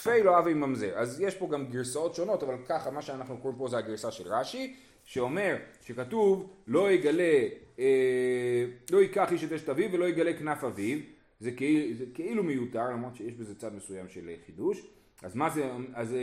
תפי 0.00 0.22
לא 0.22 0.38
אבי 0.38 0.54
ממזר. 0.54 0.92
אז 0.94 1.20
יש 1.20 1.34
פה 1.34 1.48
גם 1.48 1.66
גרסאות 1.66 2.14
שונות, 2.14 2.42
אבל 2.42 2.54
ככה, 2.68 2.90
מה 2.90 3.02
שאנחנו 3.02 3.38
קוראים 3.38 3.58
פה 3.58 3.68
זה 3.68 3.78
הגרסה 3.78 4.10
של 4.10 4.32
רש"י, 4.32 4.76
שאומר 5.04 5.56
שכתוב 5.82 6.50
לא 6.66 6.90
יגלה, 6.92 7.48
אה, 7.78 8.64
לא 8.90 8.98
ייקח 8.98 9.32
איש 9.32 9.44
את 9.44 9.52
אשת 9.52 9.68
אביו 9.68 9.92
ולא 9.92 10.04
יגלה 10.08 10.32
כנף 10.32 10.64
אביו, 10.64 10.98
זה, 11.40 11.50
כאילו, 11.50 11.94
זה 11.94 12.04
כאילו 12.14 12.42
מיותר, 12.42 12.90
למרות 12.90 13.16
שיש 13.16 13.34
בזה 13.34 13.54
צד 13.54 13.74
מסוים 13.74 14.08
של 14.08 14.30
חידוש. 14.46 14.86
אז 15.22 15.36
מה 15.36 15.50
זה, 15.50 15.70
אז 15.94 16.16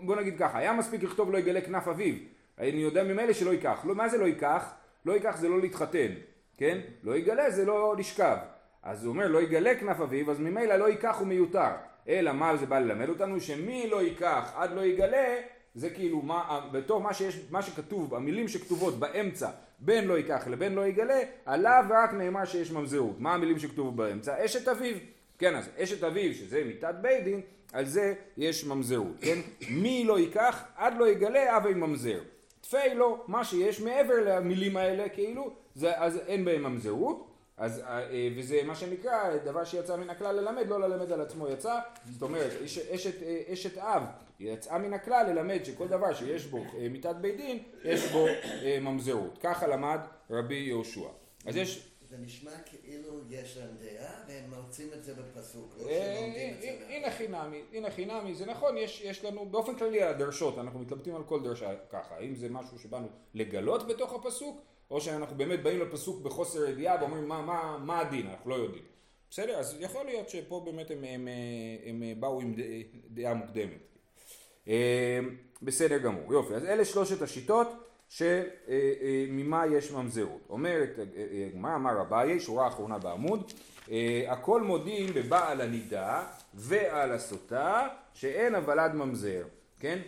בוא 0.00 0.16
נגיד 0.16 0.38
ככה, 0.38 0.58
היה 0.58 0.72
מספיק 0.72 1.02
לכתוב 1.02 1.32
לא 1.32 1.38
יגלה 1.38 1.60
כנף 1.60 1.88
אביו, 1.88 2.14
אני 2.58 2.82
יודע 2.82 3.04
ממילא 3.04 3.32
שלא 3.32 3.50
ייקח. 3.50 3.84
לא, 3.84 3.94
מה 3.94 4.08
זה 4.08 4.18
לא 4.18 4.24
ייקח? 4.24 4.72
לא 5.06 5.12
ייקח 5.12 5.36
זה 5.36 5.48
לא 5.48 5.60
להתחתן, 5.60 6.08
כן? 6.56 6.80
לא 7.02 7.16
יגלה 7.16 7.50
זה 7.50 7.64
לא 7.64 7.94
לשכב. 7.98 8.36
אז 8.82 9.04
הוא 9.04 9.12
אומר 9.12 9.28
לא 9.28 9.42
יגלה 9.42 9.74
כנף 9.74 10.00
אביו, 10.00 10.30
אז 10.30 10.40
ממילא 10.40 10.76
לא 10.76 10.88
ייקח 10.88 11.16
הוא 11.18 11.26
מיותר. 11.26 11.70
אלא 12.08 12.32
מה 12.32 12.56
זה 12.56 12.66
בא 12.66 12.78
ללמד 12.78 13.08
אותנו? 13.08 13.40
שמי 13.40 13.86
לא 13.90 14.02
ייקח 14.02 14.52
עד 14.56 14.72
לא 14.72 14.80
יגלה, 14.80 15.36
זה 15.74 15.90
כאילו 15.90 16.22
מה, 16.22 16.68
בתור 16.72 17.00
מה 17.00 17.14
שיש, 17.14 17.40
מה 17.50 17.62
שכתוב, 17.62 18.14
המילים 18.14 18.48
שכתובות 18.48 18.98
באמצע 18.98 19.50
בין 19.78 20.04
לא 20.04 20.18
ייקח 20.18 20.46
לבין 20.46 20.74
לא 20.74 20.86
יגלה, 20.86 21.20
עליו 21.46 21.84
רק 21.90 22.12
נאמר 22.12 22.44
שיש 22.44 22.70
ממזרות. 22.72 23.20
מה 23.20 23.34
המילים 23.34 23.58
שכתובות 23.58 23.96
באמצע? 23.96 24.44
אשת 24.44 24.68
אביו. 24.68 24.96
כן, 25.38 25.56
אז 25.56 25.68
אשת 25.78 26.04
אביו, 26.04 26.34
שזה 26.34 26.64
מיתת 26.64 26.94
בית 27.00 27.24
דין, 27.24 27.40
על 27.72 27.86
זה 27.86 28.14
יש 28.36 28.64
ממזרות, 28.64 29.16
כן? 29.20 29.38
מי 29.70 30.04
לא 30.04 30.18
ייקח 30.18 30.64
עד 30.76 30.94
לא 30.98 31.08
יגלה 31.08 31.56
אבי 31.56 31.74
ממזר. 31.74 32.20
תפי 32.60 32.94
לא, 32.94 33.24
מה 33.28 33.44
שיש 33.44 33.80
מעבר 33.80 34.14
למילים 34.26 34.76
האלה 34.76 35.08
כאילו, 35.08 35.50
זה, 35.74 35.98
אז 36.00 36.18
אין 36.26 36.44
בהם 36.44 36.62
ממזרות. 36.62 37.31
אז, 37.62 37.80
אה, 37.80 38.10
אה, 38.10 38.28
וזה 38.36 38.62
מה 38.64 38.74
שנקרא 38.74 39.36
דבר 39.44 39.64
שיצא 39.64 39.96
מן 39.96 40.10
הכלל 40.10 40.36
ללמד, 40.36 40.66
לא 40.68 40.80
ללמד 40.80 41.12
על 41.12 41.20
עצמו 41.20 41.48
יצא, 41.48 41.78
זאת 42.10 42.22
אומרת 42.22 42.50
אשת, 42.94 43.22
אה, 43.22 43.42
אשת 43.52 43.78
אב 43.78 44.02
יצאה 44.40 44.78
מן 44.78 44.92
הכלל 44.92 45.26
ללמד 45.30 45.64
שכל 45.64 45.88
דבר 45.88 46.14
שיש 46.14 46.46
בו 46.46 46.64
מיתת 46.90 47.16
בית 47.20 47.36
דין, 47.36 47.62
יש 47.84 48.12
בו 48.12 48.26
ממזרות. 48.80 49.38
ככה 49.38 49.66
למד 49.66 50.00
רבי 50.30 50.54
יהושע. 50.54 51.08
אז 51.46 51.56
יש... 51.56 51.88
זה 52.10 52.16
נשמע 52.18 52.50
כאילו 52.64 53.20
יש 53.30 53.56
להם 53.56 53.76
דעה 53.80 54.14
והם 54.28 54.50
מרצים 54.50 54.88
את 54.94 55.04
זה 55.04 55.14
בפסוק, 55.14 55.74
לא 55.78 55.84
שלומדים 55.84 56.54
את 56.54 56.60
זה. 56.60 56.86
הנה 56.88 57.10
חינמי, 57.10 57.62
הנה 57.72 57.90
חינמי, 57.90 58.34
זה 58.34 58.46
נכון, 58.46 58.76
יש, 58.76 59.00
יש 59.04 59.24
לנו, 59.24 59.46
באופן 59.46 59.74
כללי 59.74 60.02
הדרשות, 60.02 60.58
אנחנו 60.58 60.78
מתלבטים 60.78 61.16
על 61.16 61.22
כל 61.24 61.42
דרשה 61.42 61.74
ככה, 61.90 62.14
האם 62.14 62.34
זה 62.34 62.48
משהו 62.48 62.78
שבאנו 62.78 63.08
לגלות 63.34 63.86
בתוך 63.86 64.12
הפסוק, 64.12 64.62
או 64.90 65.00
שאנחנו 65.00 65.36
באמת 65.36 65.62
באים 65.62 65.80
לפסוק 65.80 66.22
בחוסר 66.22 66.68
ידיעה 66.68 66.96
ואומרים 67.00 67.28
מה, 67.28 67.42
מה, 67.42 67.78
מה 67.84 67.98
הדין, 68.00 68.26
אנחנו 68.26 68.50
לא 68.50 68.54
יודעים. 68.54 68.84
בסדר? 69.30 69.58
אז 69.58 69.76
יכול 69.80 70.04
להיות 70.04 70.28
שפה 70.28 70.62
באמת 70.64 70.90
הם, 70.90 71.04
הם, 71.04 71.28
הם, 71.86 72.02
הם 72.02 72.20
באו 72.20 72.40
עם 72.40 72.54
דעה 73.10 73.34
מוקדמת. 73.34 73.78
אה, 74.68 75.18
בסדר 75.62 75.98
גמור, 75.98 76.32
יופי. 76.32 76.54
אז 76.54 76.64
אלה 76.64 76.84
שלושת 76.84 77.22
השיטות 77.22 77.68
שממה 78.08 79.66
יש 79.66 79.90
ממזרות. 79.90 80.40
אומרת 80.50 80.98
הגמרא, 81.48 81.74
אמר 81.74 82.00
אביי, 82.00 82.40
שורה 82.40 82.68
אחרונה 82.68 82.98
בעמוד, 82.98 83.52
הכל 84.28 84.62
מודים 84.62 85.14
בבעל 85.14 85.60
הנידה 85.60 86.26
ועל 86.54 87.12
הסוטה 87.12 87.88
שאין 88.14 88.54
הוולד 88.54 88.94
ממזר, 88.94 89.44
כן? 89.80 89.98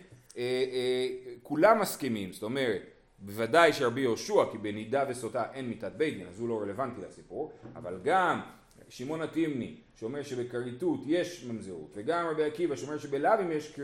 כולם 1.43 1.81
מסכימים, 1.81 2.33
זאת 2.33 2.43
אומרת 2.43 2.83
בוודאי 3.25 3.73
שרבי 3.73 4.01
יהושע 4.01 4.45
כי 4.53 4.59
בנידה 4.59 5.05
וסוטה 5.09 5.45
אין 5.53 5.69
מיתת 5.69 5.93
בית 5.97 6.17
דין 6.17 6.27
אז 6.29 6.41
הוא 6.41 6.49
לא 6.49 6.61
רלוונטי 6.61 7.01
לסיפור 7.01 7.53
אבל 7.77 7.99
גם 8.05 8.41
שמעון 8.89 9.23
התימני 9.23 9.77
שאומר 9.95 10.23
שבכריתות 10.23 11.01
יש 11.07 11.45
ממזרות 11.45 11.93
וגם 11.95 12.27
רבי 12.27 12.45
עקיבא 12.45 12.77
שאומר 12.77 12.99
שבלאווים 12.99 13.53
יש 13.53 13.81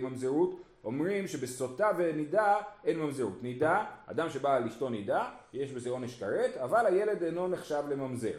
ממזרות 0.00 0.60
אומרים 0.84 1.26
שבסוטה 1.26 1.90
ונידה 1.98 2.56
אין 2.84 2.98
ממזרות. 2.98 3.42
נידה, 3.42 3.84
אדם 4.06 4.30
שבא 4.30 4.56
על 4.56 4.64
אשתו 4.64 4.88
נידה 4.88 5.30
יש 5.52 5.72
בזה 5.72 5.90
עונש 5.90 6.18
כרת 6.18 6.56
אבל 6.56 6.86
הילד 6.86 7.22
אינו 7.22 7.48
נחשב 7.48 7.82
לממזר 7.90 8.38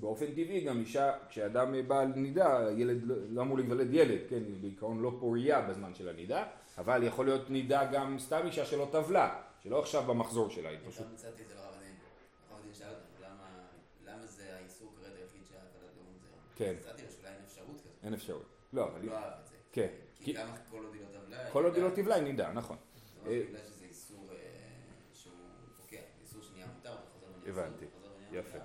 באופן 0.00 0.26
טבעי 0.26 0.60
גם 0.60 0.80
אישה, 0.80 1.12
כשאדם 1.28 1.88
בא 1.88 2.00
על 2.00 2.12
נידה, 2.16 2.60
ילד 2.76 3.02
לא 3.28 3.42
אמור 3.42 3.58
להיוולד 3.58 3.94
ילד, 3.94 4.20
כן, 4.28 4.42
בעיקרון 4.60 5.00
לא 5.00 5.12
פוריה 5.20 5.60
בזמן 5.60 5.94
של 5.94 6.08
הנידה, 6.08 6.44
אבל 6.78 7.02
יכול 7.02 7.26
להיות 7.26 7.50
נידה 7.50 7.84
גם 7.92 8.18
סתם 8.18 8.40
אישה 8.46 8.64
שלא 8.64 8.88
טבלה, 8.92 9.42
שלא 9.62 9.80
עכשיו 9.80 10.02
במחזור 10.02 10.50
שלה, 10.50 10.68
היא 10.68 10.78
פשוט... 10.88 11.06
לא? 11.06 11.30
כן. 16.60 16.74
אין 17.24 17.44
אפשרות 17.44 17.76
כזאת. 17.80 18.04
אין 18.04 18.14
אפשרות. 18.14 18.46
לא, 18.72 18.84
אבל... 18.84 19.06
לא 19.06 19.12
אהב 19.12 19.32
את 19.40 19.46
זה. 19.46 19.56
כן. 19.72 19.88
כי 20.20 20.32
גם 20.32 20.48
כל 20.70 20.84
עוד 20.84 20.94
היא 20.94 21.02
לא 21.02 21.20
טבלה... 21.20 21.50
כל 21.50 21.64
עוד 21.64 21.74
היא 21.74 21.84
לא 21.84 21.90
טבלה 21.90 22.14
היא 22.14 22.24
נידה, 22.24 22.52
נכון. 22.52 22.76
בגלל 23.24 23.60
שזה 23.66 23.84
איסור 23.84 24.26
אה, 24.30 24.36
שהוא 25.14 25.32
פוקע, 25.76 26.00
איסור 26.22 26.42
שנהיה 26.42 26.66
מותר, 26.76 26.92
וחוזר 26.92 27.26
ונהיה 27.36 27.64
הבנתי. 27.64 27.84
וחוזר 27.86 28.08
ונהיה 28.16 28.40
יפה. 28.40 28.58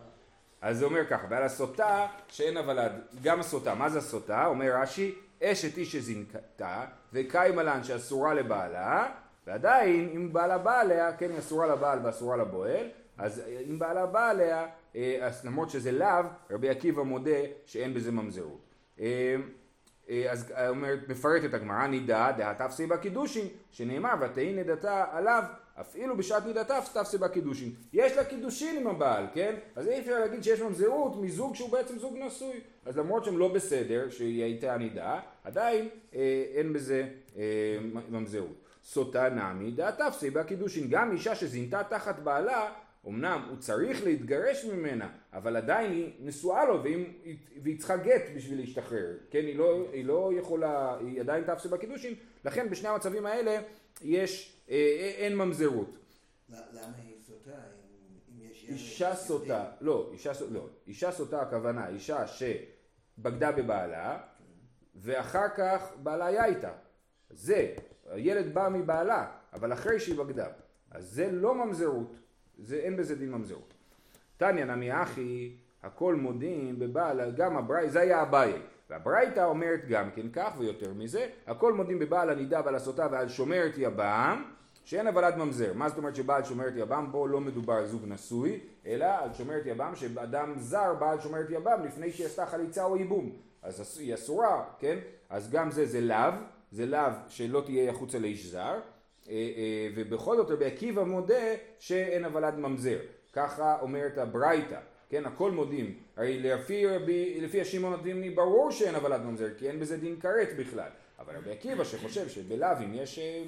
אז 0.62 0.78
זה 0.78 0.86
אומר 0.86 1.06
ככה, 1.10 1.28
ועל 1.30 1.44
הסוטה 1.44 2.08
שאין 2.28 2.58
הוולד, 2.58 2.92
גם 3.24 3.40
הסוטה, 3.40 3.76
מה 3.76 3.90
זה 3.90 4.00
הסוטה? 4.00 4.46
אומר 4.46 4.76
רש"י, 4.82 5.16
אשת 5.44 5.78
איש 5.78 5.92
שזינקתה, 5.92 6.86
וקיימה 7.14 7.64
לן 7.64 7.84
שאסורה 7.84 8.34
לבעלה, 8.34 9.10
ועדיין 9.48 10.10
אם 10.16 10.34
בעלה 10.34 10.58
בא 10.58 10.80
עליה, 10.80 11.18
כן 11.18 11.30
היא 11.30 11.40
אסורה 11.40 11.68
לבעל 11.68 12.00
ואסורה 12.06 12.38
לבועל, 12.38 12.88
אז 13.18 13.42
אם 13.70 13.80
בעלה 13.80 14.06
בא 14.06 14.30
עליה, 14.30 14.66
אה, 14.96 15.18
אז 15.22 15.46
למרות 15.46 15.70
שזה 15.70 15.92
לאו, 15.92 16.26
רבי 16.52 16.70
עקיבא 16.70 17.04
מודה 17.04 17.40
שאין 17.66 17.94
בזה 17.94 18.12
ממזרות. 18.12 18.74
אה, 20.10 20.26
אה, 20.26 20.32
אז 20.32 20.54
אומרת, 20.70 21.00
מפרטת 21.10 21.54
הגמרא, 21.54 21.88
נידה 21.88 22.32
דעת 22.38 22.62
תפסי 22.62 22.88
בקידושין, 22.88 23.48
שנאמר 23.72 24.14
ותהי 24.22 24.54
נדתה 24.54 25.06
עליו, 25.12 25.44
אפילו 25.82 26.18
בשעת 26.18 26.46
נידתה 26.46 26.80
תפסי 26.94 27.18
בקידושין. 27.18 27.74
יש 27.94 28.18
לה 28.18 28.26
קידושין 28.26 28.78
עם 28.78 28.88
הבעל, 28.88 29.26
כן? 29.34 29.56
אז 29.76 29.88
אי 29.88 30.00
אפשר 30.00 30.20
להגיד 30.20 30.44
שיש 30.44 30.62
ממזרות 30.62 31.22
מזוג 31.22 31.56
שהוא 31.56 31.72
בעצם 31.72 32.00
זוג 32.00 32.18
נשוי. 32.18 32.60
אז 32.86 32.98
למרות 32.98 33.26
שהם 33.26 33.38
לא 33.38 33.54
בסדר, 33.54 34.10
שהיא 34.10 34.44
הייתה 34.44 34.78
נידה, 34.78 35.20
עדיין 35.44 35.90
אה, 36.16 36.44
אין 36.56 36.74
בזה 36.74 37.08
אה, 37.38 37.78
ממזרות. 38.10 38.62
סוטה 38.84 39.30
נמי 39.30 39.72
דעת 39.72 40.02
תפסי 40.02 40.30
בקידושין. 40.30 40.88
גם 40.90 41.12
אישה 41.12 41.36
שזינתה 41.36 41.84
תחת 41.84 42.20
בעלה, 42.20 42.72
אמנם 43.08 43.46
הוא 43.50 43.58
צריך 43.58 44.04
להתגרש 44.04 44.66
ממנה, 44.66 45.10
אבל 45.36 45.56
עדיין 45.56 45.92
היא 45.92 46.12
נשואה 46.20 46.66
לו 46.66 46.84
ואם, 46.84 47.04
והיא 47.64 47.80
צריכה 47.80 47.98
גט 47.98 48.22
בשביל 48.36 48.60
להשתחרר, 48.60 49.18
כן? 49.30 49.40
היא 49.40 49.56
לא, 49.56 49.90
היא 49.94 50.06
לא 50.06 50.32
יכולה, 50.38 50.98
היא 50.98 51.22
עדיין 51.22 51.44
תפסה 51.44 51.70
בקידושין, 51.70 52.14
לכן 52.46 52.70
בשני 52.70 52.90
המצבים 52.90 53.26
האלה 53.26 53.62
יש, 54.02 54.60
אה, 54.70 54.76
אין 55.18 55.38
ממזרות. 55.38 55.98
למה 56.50 56.94
היא 57.04 57.16
סוטה? 57.28 57.52
אישה 58.68 59.16
סוטה, 59.16 59.72
לא, 59.82 60.10
אישה, 60.14 60.32
לא, 60.52 60.70
אישה 60.88 61.12
סוטה 61.12 61.42
הכוונה, 61.42 61.88
אישה 61.88 62.24
שבגדה 62.28 63.52
בבעלה 63.52 64.20
ואחר 64.96 65.48
כך 65.58 65.92
בעלה 66.04 66.26
היה 66.26 66.46
איתה. 66.46 66.72
זה, 67.30 67.76
הילד 68.06 68.54
בא 68.54 68.70
מבעלה, 68.70 69.32
אבל 69.54 69.74
אחרי 69.74 70.00
שהיא 70.00 70.18
בגדה. 70.18 70.48
אז 70.92 71.06
זה 71.12 71.32
לא 71.32 71.56
ממזרות, 71.56 72.16
זה, 72.58 72.76
אין 72.76 72.98
בזה 72.98 73.16
דין 73.16 73.32
ממזרות. 73.32 73.75
תניא 74.38 74.66
נמי 74.66 75.02
אחי, 75.02 75.56
הכל 75.84 76.16
מודים 76.16 76.80
בבעל, 76.80 77.32
גם 77.32 77.58
הברייתא, 77.58 77.92
זה 77.92 78.00
היה 78.00 78.22
אביי. 78.22 78.54
והברייתא 78.90 79.46
אומרת 79.46 79.88
גם 79.90 80.10
כן 80.12 80.30
כך 80.34 80.54
ויותר 80.58 80.94
מזה, 80.94 81.28
הכל 81.48 81.74
מודים 81.74 82.00
בבעל 82.00 82.30
הנידה 82.30 82.62
ועל 82.66 82.76
הסוטה 82.76 83.08
ועל 83.12 83.30
שומרת 83.30 83.74
יבם, 83.78 84.44
שאין 84.84 85.08
הוולד 85.08 85.36
ממזר. 85.36 85.74
מה 85.74 85.90
זאת 85.90 85.98
אומרת 85.98 86.16
שבעל 86.16 86.44
שומרת 86.44 86.74
יבם, 86.76 87.10
פה 87.12 87.28
לא 87.28 87.40
מדובר 87.40 87.74
על 87.74 87.86
זוג 87.86 88.02
נשוי, 88.08 88.60
אלא 88.86 89.06
על 89.06 89.34
שומרת 89.34 89.66
יבם 89.66 89.96
שאדם 89.96 90.54
זר 90.58 90.94
בא 90.94 91.12
על 91.12 91.20
שומרת 91.20 91.50
יבם 91.50 91.84
לפני 91.86 92.12
שהיא 92.12 92.26
עשתה 92.26 92.46
חליצה 92.46 92.84
או 92.84 92.98
ייבום. 92.98 93.32
אז 93.62 93.98
היא 94.00 94.14
אסורה, 94.14 94.64
כן? 94.80 94.98
אז 95.30 95.52
גם 95.52 95.72
זה 95.72 95.86
זה 95.86 96.02
לאו, 96.02 96.34
זה 96.72 96.86
לאו 96.86 97.10
שלא 97.28 97.62
תהיה 97.66 97.92
החוצה 97.92 98.20
לאיש 98.20 98.46
זר. 98.46 98.80
אה, 99.30 99.34
אה, 99.34 99.90
ובכל 99.96 100.38
זאת 100.38 100.52
רבי 100.52 100.66
עקיבא 100.66 101.04
מודה 101.04 101.54
שאין 101.80 102.26
הוולד 102.26 102.56
ממזר. 102.56 102.98
ככה 103.36 103.78
אומרת 103.82 104.18
הברייתא, 104.18 104.80
כן, 105.10 105.26
הכל 105.26 105.52
מודים. 105.52 105.94
הרי 106.18 106.40
לפי 106.40 106.88
רבי, 106.88 107.42
לפי 107.42 107.62
השמעון 107.62 107.94
התימני 107.94 108.30
ברור 108.30 108.72
שאין 108.72 108.96
הוולד 108.96 109.22
ממזר, 109.22 109.48
כי 109.58 109.68
אין 109.68 109.80
בזה 109.80 109.98
דין 109.98 110.20
כרת 110.20 110.50
בכלל. 110.58 110.90
אבל 111.20 111.36
רבי 111.36 111.52
עקיבא 111.52 111.84
שחושב 111.84 112.30
שבלאווים 112.30 112.94
יש 112.94 113.20
אה, 113.20 113.44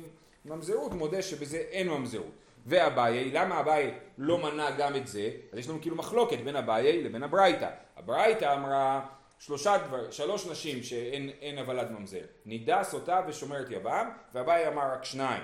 ממזרות, 0.46 0.94
מודה 0.94 1.22
שבזה 1.22 1.58
אין 1.58 1.89
ממזרות. 1.89 2.32
ואביי, 2.65 3.32
למה 3.32 3.60
אביי 3.60 3.94
לא 4.17 4.38
מנע 4.38 4.72
גם 4.72 4.96
את 4.96 5.08
זה? 5.08 5.32
אז 5.51 5.60
יש 5.60 5.70
לנו 5.70 5.82
כאילו 5.82 5.96
מחלוקת 5.96 6.38
בין 6.39 6.56
אביי 6.56 7.03
לבין 7.03 7.24
הברייתא. 7.24 7.70
הברייתא 7.98 8.53
אמרה 8.53 9.06
שלושה 9.39 9.77
דבר, 9.77 10.12
שלוש 10.12 10.48
נשים 10.48 10.84
שאין 10.84 11.29
אין 11.41 11.58
הוולד 11.58 11.91
ממזר. 11.91 12.24
נידה, 12.46 12.84
סוטה 12.84 13.22
ושומרת 13.27 13.67
יבם, 13.70 14.10
ואביי 14.34 14.67
אמר 14.67 14.91
רק 14.94 15.03
שניים. 15.03 15.44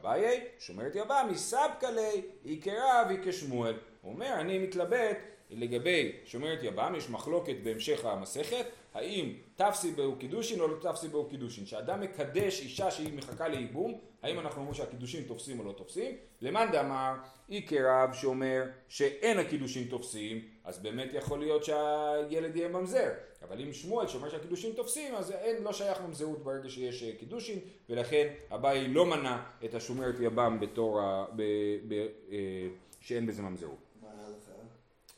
אביי, 0.00 0.44
שומרת 0.58 0.94
יבם, 0.94 1.28
מספקא 1.30 1.86
ליה, 1.86 2.22
אי 2.44 2.64
כרב 2.64 3.04
אי 3.10 3.22
כשמואל. 3.22 3.74
הוא 4.02 4.12
אומר, 4.12 4.34
אני 4.40 4.58
מתלבט 4.58 5.16
לגבי 5.50 6.12
שומרת 6.24 6.58
יבם, 6.62 6.94
יש 6.96 7.10
מחלוקת 7.10 7.56
בהמשך 7.62 8.04
המסכת, 8.04 8.64
האם 8.94 9.32
תפסי 9.56 9.92
בהו 9.92 10.16
קידושין 10.16 10.60
או 10.60 10.68
לא 10.68 10.76
תפסי 10.80 11.08
בהו 11.08 11.28
קידושין. 11.28 11.66
שאדם 11.66 12.00
מקדש 12.00 12.60
אישה 12.60 12.90
שהיא 12.90 13.12
מחכה 13.12 13.48
לייבום, 13.48 13.98
האם 14.24 14.40
אנחנו 14.40 14.60
אומרים 14.60 14.74
שהקידושין 14.74 15.24
תופסים 15.24 15.60
או 15.60 15.64
לא 15.64 15.72
תופסים? 15.72 16.16
למאן 16.40 16.68
דאמר, 16.72 17.14
אי 17.48 17.86
כרב 17.88 18.12
שאומר 18.12 18.64
שאין 18.88 19.38
הקידושין 19.38 19.88
תופסים, 19.88 20.40
אז 20.64 20.78
באמת 20.78 21.08
יכול 21.12 21.38
להיות 21.38 21.64
שהילד 21.64 22.56
יהיה 22.56 22.68
ממזר. 22.68 23.10
אבל 23.42 23.60
אם 23.60 23.72
שמואל 23.72 24.06
שאומר 24.06 24.28
שהקידושין 24.28 24.72
תופסים, 24.72 25.14
אז 25.14 25.30
אין, 25.30 25.62
לא 25.62 25.72
שייך 25.72 26.00
ממזרות 26.00 26.44
ברגע 26.44 26.68
שיש 26.68 27.02
אה, 27.02 27.12
קידושין, 27.18 27.58
ולכן 27.90 28.34
אביי 28.54 28.88
לא 28.88 29.06
מנע 29.06 29.42
את 29.64 29.74
השומרת 29.74 30.14
יבם 30.20 30.60
בתור, 30.60 31.00
ה, 31.00 31.24
ב, 31.36 31.42
ב, 31.88 31.92
אה, 32.30 32.68
שאין 33.00 33.26
בזה 33.26 33.42
ממזרות. 33.42 33.78
מה 34.02 34.08
ההלכה? 34.08 34.52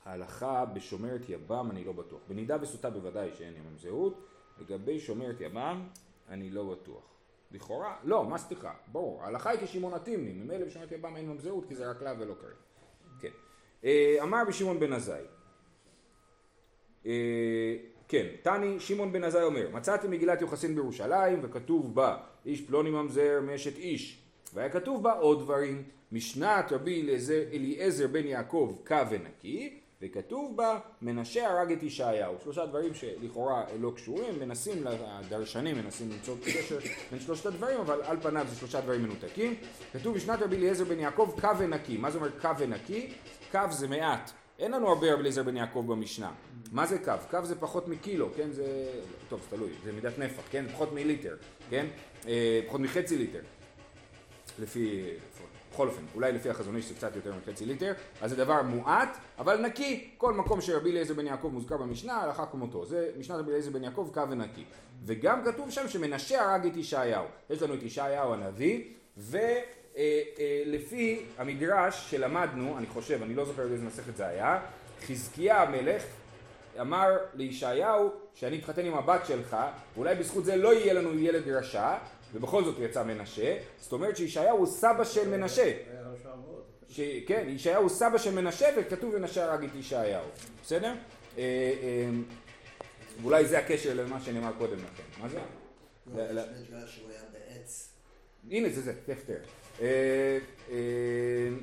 ההלכה 0.04 0.64
בשומרת 0.64 1.28
יבם 1.28 1.70
אני 1.70 1.84
לא 1.84 1.92
בטוח. 1.92 2.20
בנידה 2.28 2.56
וסוטה 2.60 2.90
בוודאי 2.90 3.30
שאין 3.38 3.54
ממזרות, 3.70 4.26
לגבי 4.60 5.00
שומרת 5.00 5.40
יבם 5.40 5.86
אני 6.28 6.50
לא 6.50 6.64
בטוח. 6.64 7.15
לכאורה, 7.50 7.96
לא, 8.04 8.24
מה 8.24 8.38
סליחה, 8.38 8.72
ברור, 8.92 9.22
ההלכה 9.22 9.50
היא 9.50 9.60
כשמעון 9.60 9.94
התימני, 9.94 10.32
ממילא 10.32 10.66
בשומרת 10.66 10.92
יבם 10.92 11.16
אין 11.16 11.28
ממזרות 11.28 11.68
כי 11.68 11.74
זה 11.74 11.90
רק 11.90 12.02
לאו 12.02 12.18
ולא 12.18 12.34
כרת. 12.40 12.52
כן. 13.20 13.28
אה, 13.84 14.16
אמר 14.22 14.42
בשמעון 14.48 14.80
בן 14.80 14.92
עזאי, 14.92 15.24
אה, 17.06 17.76
כן, 18.08 18.26
תני 18.42 18.80
שמעון 18.80 19.12
בן 19.12 19.24
עזאי 19.24 19.42
אומר, 19.42 19.68
מצאתי 19.72 20.08
מגילת 20.08 20.40
יוחסין 20.40 20.74
בירושלים 20.74 21.38
וכתוב 21.42 21.94
בה 21.94 22.18
איש 22.46 22.60
פלוני 22.60 22.90
ממזר 22.90 23.40
מאשת 23.42 23.76
איש 23.76 24.22
והיה 24.54 24.68
כתוב 24.68 25.02
בה 25.02 25.12
עוד 25.12 25.40
דברים 25.40 25.82
משנת 26.12 26.72
רבי 26.72 27.18
אליעזר 27.52 28.06
בן 28.06 28.26
יעקב 28.26 28.76
קו 28.86 28.96
ונקי 29.10 29.80
וכתוב 30.02 30.56
בה 30.56 30.78
מנשה 31.02 31.50
הרג 31.50 31.72
את 31.72 31.82
ישעיהו 31.82 32.34
שלושה 32.42 32.66
דברים 32.66 32.94
שלכאורה 32.94 33.64
לא 33.80 33.92
קשורים 33.96 34.40
מנסים, 34.40 34.86
הדרשנים 34.86 35.76
מנסים 35.76 36.10
למצוא 36.10 36.36
קשר 36.44 36.78
בין 37.10 37.20
שלושת 37.20 37.46
הדברים 37.46 37.80
אבל 37.80 38.02
על 38.02 38.20
פניו 38.20 38.46
זה 38.48 38.56
שלושה 38.56 38.80
דברים 38.80 39.02
מנותקים 39.02 39.54
כתוב 39.92 40.14
בשנת 40.14 40.42
רבי 40.42 40.56
אליעזר 40.56 40.84
בן 40.84 40.98
יעקב 40.98 41.34
קו 41.40 41.58
ונקי 41.58 41.96
מה 41.96 42.10
זה 42.10 42.18
אומר 42.18 42.30
קו 42.40 42.58
ונקי? 42.58 43.12
קו 43.50 43.60
זה 43.70 43.88
מעט 43.88 44.30
אין 44.58 44.70
לנו 44.70 44.88
הרבה 44.88 45.12
רבי 45.12 45.20
אליעזר 45.20 45.42
בן 45.42 45.56
יעקב 45.56 45.84
במשנה. 45.88 46.32
מה 46.72 46.86
זה 46.86 46.98
קו? 46.98 47.12
קו 47.30 47.38
זה 47.44 47.60
פחות 47.60 47.88
מקילו, 47.88 48.28
כן? 48.36 48.52
זה... 48.52 48.90
טוב, 49.28 49.40
זה 49.40 49.56
תלוי, 49.56 49.70
זה 49.84 49.92
מידת 49.92 50.18
נפח, 50.18 50.42
כן? 50.50 50.64
פחות 50.72 50.92
מליטר, 50.92 51.36
כן? 51.70 51.86
אה, 52.26 52.60
פחות 52.66 52.80
מחצי 52.80 53.18
ליטר. 53.18 53.40
לפי... 54.58 55.10
בכל 55.76 55.88
אופן, 55.88 56.02
אולי 56.14 56.33
לפי 56.33 56.50
החזון 56.50 56.76
איש 56.76 56.88
זה 56.88 56.95
קצת 56.95 57.16
יותר 57.16 57.33
מחצי 57.35 57.66
ליטר, 57.66 57.92
אז 58.23 58.30
זה 58.30 58.37
דבר 58.37 58.62
מועט, 58.62 59.16
אבל 59.38 59.66
נקי, 59.66 60.11
כל 60.18 60.33
מקום 60.33 60.61
שרבי 60.61 60.90
אליעזר 60.90 61.14
בן 61.14 61.26
יעקב 61.26 61.50
מוזכר 61.52 61.76
במשנה, 61.76 62.16
הלכה 62.16 62.47
כמותו, 62.47 62.87
זה 62.87 63.11
משנת 63.18 63.38
רבי 63.38 63.50
אליעזר 63.50 63.71
בן 63.71 63.85
יעקב 63.85 64.11
קו 64.14 64.23
ונקי. 64.30 64.64
וגם 65.04 65.45
כתוב 65.45 65.71
שם 65.71 65.88
שמנשה 65.88 66.42
הרג 66.42 66.66
את 66.66 66.76
ישעיהו, 66.76 67.25
יש 67.50 67.62
לנו 67.62 67.75
את 67.75 67.83
ישעיהו 67.83 68.35
הנביא, 68.35 68.85
ולפי 69.16 71.23
המדרש 71.38 72.11
שלמדנו, 72.11 72.78
אני 72.78 72.87
חושב, 72.87 73.23
אני 73.23 73.35
לא 73.35 73.45
זוכר 73.45 73.68
באיזה 73.68 73.85
מסכת 73.85 74.16
זה 74.16 74.26
היה, 74.26 74.61
חזקיה 75.06 75.62
המלך 75.62 76.02
אמר 76.80 77.16
לישעיהו 77.35 78.11
שאני 78.35 78.59
אתחתן 78.59 78.87
עם 78.87 78.95
הבת 78.95 79.26
שלך, 79.26 79.56
אולי 79.97 80.14
בזכות 80.14 80.45
זה 80.45 80.56
לא 80.56 80.75
יהיה 80.75 80.95
לנו 80.95 81.18
ילד 81.18 81.49
רשע, 81.49 81.95
ובכל 82.35 82.64
זאת 82.64 82.76
יצא 82.78 83.02
מנשה, 83.02 83.56
זאת 83.80 83.92
אומרת 83.92 84.16
שישעיהו 84.16 84.59
הוא 84.59 84.66
סבא 84.66 85.04
של 85.04 85.28
מנשה. 85.28 85.62
היה 85.62 86.02
רשע 86.12 86.28
מאוד. 86.28 86.62
ש... 86.88 87.00
כן, 87.26 87.47
ישעיהו 87.49 87.83
הוא 87.83 87.90
סבא 87.90 88.18
של 88.18 88.35
מנשה 88.35 88.66
וכתוב 88.76 89.18
מנשה 89.18 89.45
הרג 89.45 89.64
את 89.64 89.75
ישעיהו, 89.75 90.25
בסדר? 90.62 90.92
אה, 91.38 91.42
אה, 91.83 92.09
ואולי 93.23 93.47
זה 93.47 93.59
הקשר 93.59 93.95
למה 93.95 94.21
שנאמר 94.21 94.52
קודם 94.59 94.76
לכן, 94.76 95.23
מה 95.23 95.28
זה? 95.28 95.38
לא. 96.14 96.42
הנה 98.50 98.68
זה 98.68 98.83
זה, 98.83 98.92
תכף 99.06 99.25
תראה. 99.26 99.38
אה, 99.80 100.38
אה, 100.71 100.76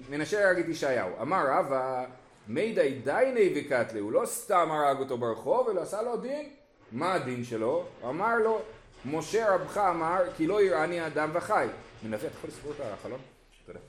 מנשה 0.10 0.48
הרג 0.48 0.60
את 0.60 0.68
ישעיהו, 0.68 1.10
אמר 1.22 1.46
רבא 1.48 2.06
מידי 2.48 3.00
דייני 3.04 3.54
וקטלי, 3.56 4.00
הוא 4.00 4.12
לא 4.12 4.26
סתם 4.26 4.72
הרג 4.72 5.00
אותו 5.00 5.18
ברחוב, 5.18 5.70
אלא 5.70 5.82
עשה 5.82 6.02
לו 6.02 6.18
דין. 6.18 6.50
מה 6.92 7.14
הדין 7.14 7.44
שלו? 7.44 7.86
אמר 8.04 8.38
לו, 8.38 8.62
משה 9.06 9.56
רבך 9.56 9.78
אמר 9.78 10.22
כי 10.38 10.48
לא 10.48 10.62
יראני 10.62 11.08
אדם 11.08 11.30
וחי. 11.34 11.68
מנבא, 12.04 12.18
אתה 12.18 12.28
יכול 12.28 12.50
לספור 12.50 12.72
את 12.72 12.82
החלום? 12.94 13.20
תודה. 13.66 13.80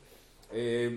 אה, 0.52 0.88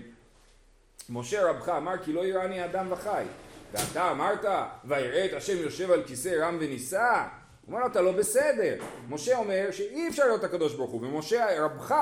משה 1.10 1.50
רבך 1.50 1.68
אמר 1.68 1.98
כי 2.04 2.12
לא 2.12 2.26
יראני 2.26 2.64
אדם 2.64 2.92
וחי. 2.92 3.24
ואתה 3.72 4.10
אמרת 4.10 4.44
ויראה 4.84 5.24
את 5.24 5.32
השם 5.32 5.56
יושב 5.56 5.90
על 5.90 6.02
כיסא 6.06 6.28
רם 6.28 6.56
ונישא? 6.60 7.24
הוא 7.66 7.74
אומר 7.74 7.80
לו 7.80 7.86
אתה 7.86 8.00
לא 8.00 8.12
בסדר. 8.12 8.74
משה 9.08 9.38
אומר 9.38 9.70
שאי 9.70 10.08
אפשר 10.08 10.26
להיות 10.26 10.44
הקדוש 10.44 10.74
ברוך 10.74 10.90
הוא 10.90 11.06
ומשה 11.06 11.64
רבך 11.64 11.94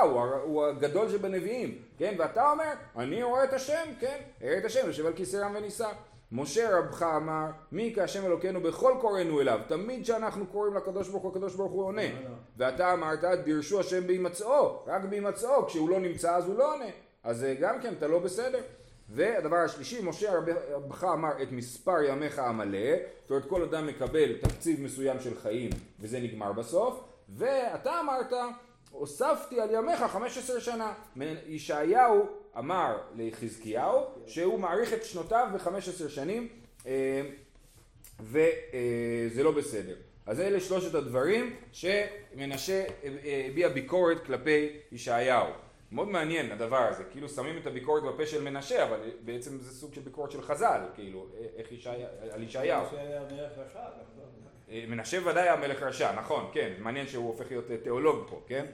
הוא 0.43 0.65
הגדול 0.65 1.09
שבנביאים 1.09 1.77
כן 1.97 2.15
ואתה 2.17 2.51
אומר 2.51 2.73
אני 2.97 3.23
רואה 3.23 3.43
את 3.43 3.53
השם 3.53 3.85
כן 3.99 4.17
אראה 4.43 4.57
את 4.57 4.65
השם 4.65 4.87
יושב 4.87 5.05
על 5.05 5.13
כיסא 5.13 5.37
רם 5.37 5.55
ונישא. 5.55 5.89
משה 6.31 6.77
רבך 6.77 7.03
אמר 7.03 7.45
מי 7.71 7.93
כהשם 7.95 8.25
אלוקינו 8.25 8.61
בכל 8.61 8.93
קוראנו 9.01 9.41
אליו. 9.41 9.59
תמיד 9.67 10.03
כשאנחנו 10.03 10.47
קוראים 10.47 10.73
לקדוש 10.73 11.09
ברוך 11.09 11.23
הוא 11.23 11.31
הקדוש 11.31 11.55
ברוך 11.55 11.71
הוא 11.71 11.83
עונה. 11.83 12.01
ואתה 12.57 12.93
אמרת 12.93 13.23
דירשו 13.43 13.79
השם 13.79 14.07
בהימצאו 14.07 14.83
רק 14.87 15.05
בהימצאו 15.09 15.67
כשהוא 15.67 15.89
לא 15.89 15.99
נמצא 15.99 16.35
אז 16.35 16.45
הוא 16.47 16.57
לא 16.57 16.73
עונה. 16.73 16.89
אז 17.23 17.43
אה, 17.43 17.53
גם 17.59 17.81
כן 17.81 17.93
אתה 17.93 18.07
לא 18.07 18.19
בסדר. 18.19 18.59
והדבר 19.09 19.57
השלישי, 19.57 20.01
משה 20.03 20.33
רבך 20.71 21.03
אמר 21.03 21.41
את 21.43 21.51
מספר 21.51 22.03
ימיך 22.09 22.39
המלא, 22.39 22.95
זאת 23.21 23.31
אומרת 23.31 23.45
כל 23.45 23.63
אדם 23.63 23.87
מקבל 23.87 24.37
תקציב 24.41 24.81
מסוים 24.81 25.19
של 25.19 25.35
חיים 25.35 25.69
וזה 25.99 26.19
נגמר 26.19 26.51
בסוף, 26.51 27.03
ואתה 27.29 27.99
אמרת 27.99 28.33
הוספתי 28.91 29.61
על 29.61 29.69
ימיך 29.71 30.03
15 30.03 30.59
שנה. 30.59 30.93
ישעיהו 31.47 32.25
אמר 32.57 32.97
לחזקיהו 33.15 34.05
שהוא 34.27 34.59
מעריך 34.59 34.93
את 34.93 35.03
שנותיו 35.05 35.47
ב-15 35.53 36.09
שנים 36.09 36.47
אה, 36.85 37.21
וזה 38.19 39.43
לא 39.43 39.51
בסדר. 39.51 39.95
אז 40.25 40.39
אלה 40.39 40.59
שלושת 40.59 40.95
הדברים 40.95 41.55
שמנשה 41.71 42.73
אה, 42.73 43.09
אה, 43.25 43.47
הביע 43.49 43.69
ביקורת 43.69 44.25
כלפי 44.25 44.69
ישעיהו. 44.91 45.47
מאוד 45.91 46.07
מעניין 46.07 46.51
הדבר 46.51 46.77
הזה, 46.77 47.03
כאילו 47.03 47.29
שמים 47.29 47.57
את 47.57 47.67
הביקורת 47.67 48.03
בפה 48.03 48.25
של 48.25 48.43
מנשה, 48.43 48.83
אבל 48.83 48.99
בעצם 49.25 49.57
זה 49.59 49.71
סוג 49.71 49.93
של 49.93 50.01
ביקורת 50.01 50.31
של 50.31 50.41
חז"ל, 50.41 50.81
כאילו, 50.95 51.27
איך 51.57 51.71
ישעיה, 51.71 52.07
על 52.31 52.43
ישעיהו. 52.43 52.85
אה, 54.71 54.83
מנשה 54.87 55.17
ודאי 55.29 55.43
היה 55.43 55.55
מלך 55.55 55.83
רשע, 55.83 56.11
נכון, 56.11 56.49
כן, 56.53 56.73
מעניין 56.79 57.07
שהוא 57.07 57.27
הופך 57.27 57.45
להיות 57.49 57.71
אה, 57.71 57.77
תיאולוג 57.77 58.27
פה, 58.29 58.41
כן? 58.47 58.65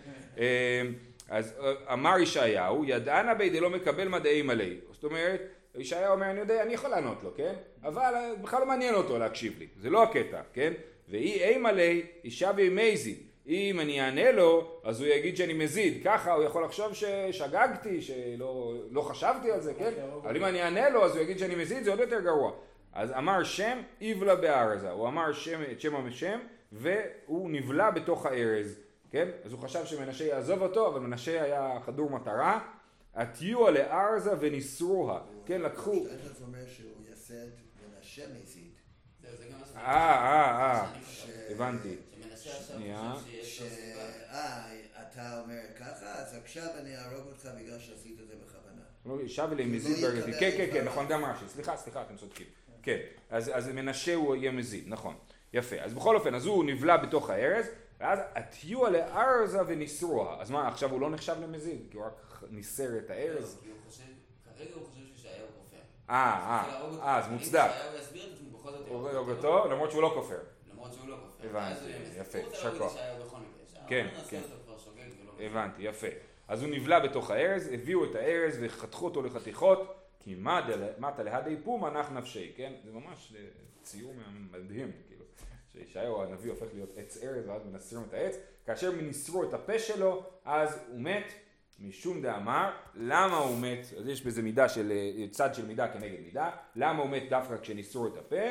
אז 1.34 1.60
אה, 1.63 1.93
אמר 1.93 2.19
ישעיהו, 2.19 2.86
ידענה 2.86 3.34
בי 3.34 3.50
דלא 3.50 3.69
מקבל 3.69 4.08
מדעי 4.08 4.41
מלא. 4.41 4.65
זאת 4.91 5.04
אומרת, 5.04 5.41
ישעיהו 5.76 6.13
אומר, 6.13 6.30
אני 6.32 6.39
יודע, 6.39 6.63
אני 6.63 6.74
יכול 6.74 6.89
לענות 6.89 7.17
לו, 7.24 7.30
כן? 7.36 7.54
אבל 7.84 8.13
אה, 8.15 8.32
בכלל 8.41 8.60
לא 8.60 8.65
מעניין 8.65 8.96
אותו 8.96 9.17
להקשיב 9.17 9.60
לי, 9.60 9.67
זה 9.82 9.89
לא 9.89 10.04
הקטע, 10.04 10.41
כן? 10.54 10.74
ואי 11.10 11.43
אימה 11.43 11.72
לי, 11.72 12.06
אישה 12.24 12.52
מזיד. 12.72 13.17
אם 13.48 13.80
אני 13.80 14.02
אענה 14.02 14.32
לו, 14.32 14.80
אז 14.84 15.02
הוא 15.02 15.08
יגיד 15.08 15.38
שאני 15.38 15.54
מזיד. 15.54 16.02
ככה 16.04 16.34
הוא 16.34 16.43
יכול 16.43 16.63
לחשוב 16.63 16.93
ששגגתי, 16.93 18.02
שלא 18.02 18.74
לא 18.91 19.02
חשבתי 19.02 19.52
על 19.52 19.62
זה, 19.62 19.74
כן? 19.74 19.91
אבל 20.24 20.36
אם 20.36 20.46
אני 20.46 20.63
אענה 20.63 20.89
לו, 20.89 21.06
אז 21.06 21.15
הוא 21.15 21.24
יגיד 21.24 21.39
שאני 21.39 21.56
מזיד, 21.56 21.84
זה 21.84 21.91
עוד 21.91 22.00
יותר 22.00 22.19
גרוע. 22.19 22.52
אז 22.93 23.12
אמר 23.12 23.43
שם 23.43 23.78
איבלה 24.02 24.36
בארזה, 24.36 24.91
הוא 24.91 25.08
אמר 25.08 25.34
שם, 25.34 25.62
את 25.72 25.82
שם 25.82 25.96
המשם 25.96 26.39
והוא 26.72 27.50
נבלע 27.52 27.89
בתוך 27.89 28.26
הארז, 28.26 28.80
כן? 29.13 29.30
אז 29.45 29.52
הוא 29.52 29.60
חשב 29.60 29.86
שמנשה 29.86 30.23
יעזוב 30.23 30.62
אותו, 30.62 30.88
אבל 30.88 30.99
מנשה 30.99 31.43
היה 31.43 31.80
חדור 31.86 32.10
מטרה. 32.10 32.60
עטיוה 33.13 33.71
לארזה 33.71 34.32
וניסרוה, 34.39 35.21
כן 35.45 35.62
לקחו. 35.62 36.06
אה 39.76 39.86
אה 39.86 40.82
אה, 40.82 40.91
הבנתי. 41.49 41.95
שנייה. 42.36 43.13
אתה 45.02 45.41
אומר 45.41 45.60
ככה, 45.80 46.13
אז 46.15 46.36
עכשיו 46.43 46.67
אני 46.80 46.97
אהרוג 46.97 47.28
אותך 47.28 47.49
בגלל 47.60 47.80
שעשית 47.80 48.19
את 48.19 48.28
זה 48.28 48.34
בכוונה. 48.45 48.82
לא, 49.06 49.28
שב 49.28 49.49
אליהם 49.52 49.69
לא 49.69 49.76
מזיד 49.76 50.06
ברגע, 50.06 50.39
כן 50.39 50.52
כן 50.58 50.67
כן 50.73 50.82
דבר. 50.82 50.91
נכון 50.91 51.08
גם 51.08 51.26
רש"י, 51.26 51.45
סליחה 51.47 51.78
סליחה 51.78 52.02
אתם 52.02 52.17
צודקים, 52.17 52.47
כן, 52.84 52.97
אז 53.30 53.52
אז 53.54 53.67
מנשה 53.67 54.15
הוא 54.15 54.36
יהיה 54.36 54.52
מזיד, 54.52 54.84
נכון, 54.88 55.15
יפה, 55.54 55.76
אז 55.76 55.93
בכל 55.93 56.15
אופן, 56.15 56.36
אז 56.36 56.45
הוא 56.45 56.65
נבלע 56.65 56.97
בתוך 56.97 57.30
הארז, 57.30 57.65
ואז 58.04 58.20
עטיוה 58.34 58.89
לארזה 58.89 59.60
וניסרוה, 59.68 60.42
אז 60.42 60.52
מה 60.52 60.68
עכשיו 60.68 60.92
הוא 60.92 61.02
לא 61.02 61.10
נחשב 61.10 61.36
למזיד, 61.42 61.88
כי 61.92 61.98
הוא 61.98 62.06
רק 62.06 62.44
ניסר 62.50 62.98
את 62.98 63.10
הארז, 63.10 63.56
לא, 63.56 63.62
כי 63.62 63.70
הוא 63.70 63.78
חושב, 63.88 64.04
כרגע 64.58 64.76
הוא 64.76 64.86
חושב 64.86 65.02
שישעיהו 65.16 65.48
כופר. 65.58 65.78
אה 66.10 66.16
אה. 66.16 67.02
אה 67.02 67.18
אז 67.18 67.28
אם 67.28 67.34
מוצדק, 67.34 67.70
ישעיהו 67.76 67.98
יסביר 67.98 68.28
את 68.28 68.34
עצמו 68.34 68.58
בכל 68.58 68.72
זאת. 68.72 68.88
הורג 68.88 69.30
אותו. 69.30 69.68
למרות 69.72 69.92
שהוא 69.92 70.02
לא 70.02 70.12
כופר, 70.16 70.39
למרות 70.72 70.94
שהוא 70.94 71.08
לא 71.08 71.16
כופר. 71.16 71.50
הבנתי. 71.50 72.20
יפה, 72.20 72.38
יישר 72.38 72.80
כוח. 72.80 72.96
כן, 73.88 74.08
כן. 74.30 74.42
הבנתי, 75.39 75.82
יפה, 75.82 76.08
אז 76.48 76.63
הוא 76.63 76.72
נבלע 76.72 77.00
בתוך 77.00 77.32
הארז, 77.32 77.70
הביאו 77.74 78.06
את 78.06 78.16
הארז 78.16 78.58
וחתכו 78.62 79.06
אותו 79.06 79.22
לחתיכות, 79.22 79.96
כי 80.20 80.36
מטה 81.00 81.24
להדי 81.24 81.56
פום 81.63 81.86
הנח 81.86 82.12
נפשי, 82.12 82.52
כן? 82.56 82.74
זה 82.86 82.92
ממש 82.92 83.34
אה, 83.38 83.46
ציור 83.84 84.13
מדהים, 84.52 84.92
כאילו, 85.08 85.12
שישעיהו 85.74 86.22
הנביא 86.24 86.52
הופך 86.52 86.68
להיות 86.74 86.90
עץ 86.98 87.24
ארז 87.24 87.48
ואז 87.48 87.62
מנסרים 87.66 88.04
את 88.10 88.14
העץ, 88.14 88.36
כאשר 88.66 88.92
ניסרו 88.92 89.44
את 89.44 89.54
הפה 89.54 89.80
שלו, 89.80 90.24
אז 90.46 90.80
הוא 90.88 91.00
מת, 91.02 91.34
משום 91.80 92.22
דאמר, 92.22 92.72
למה 92.96 93.38
הוא 93.38 93.58
מת, 93.58 93.86
אז 94.00 94.08
יש 94.08 94.26
בזה 94.26 94.42
מידה 94.42 94.70
של, 94.70 94.92
אה, 94.92 95.28
צד 95.32 95.56
של 95.56 95.66
מידה 95.66 95.94
כנגד 95.94 96.20
מידה, 96.20 96.52
למה 96.76 97.02
הוא 97.02 97.10
מת 97.10 97.24
דווקא 97.30 97.58
כשניסרו 97.58 98.08
את 98.08 98.18
הפה, 98.18 98.46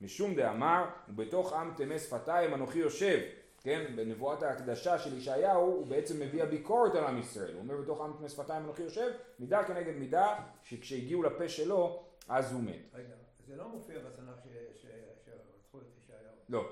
משום 0.00 0.34
דאמר, 0.34 0.84
ובתוך 1.08 1.52
עם 1.52 1.72
תמי 1.76 1.98
שפתיים 1.98 2.54
אנוכי 2.54 2.78
יושב, 2.78 3.18
כן, 3.62 3.96
בנבואת 3.96 4.42
ההקדשה 4.42 4.98
של 4.98 5.16
ישעיהו 5.18 5.62
הוא 5.62 5.86
בעצם 5.86 6.20
מביע 6.20 6.44
ביקורת 6.44 6.94
על 6.94 7.04
עם 7.04 7.18
ישראל, 7.18 7.52
הוא 7.52 7.62
אומר 7.62 7.76
בתוך 7.76 8.00
עם 8.00 8.12
תמי 8.18 8.28
שפתיים 8.28 8.64
אנוכי 8.64 8.82
יושב, 8.82 9.10
מידה 9.38 9.64
כנגד 9.64 9.96
מידה, 9.96 10.34
שכשהגיעו 10.62 11.22
לפה 11.22 11.48
שלו, 11.48 12.02
אז 12.28 12.52
הוא 12.52 12.62
מת. 12.62 12.74
רגע, 12.94 13.14
זה 13.46 13.56
לא 13.56 13.68
מופיע 13.68 13.98
בתנ"ך 13.98 14.44
ש- 14.44 14.82
ש- 14.82 14.86
שרצחו 15.24 15.78
את 15.78 15.84
ישעיהו. 15.98 16.35
לא, 16.48 16.68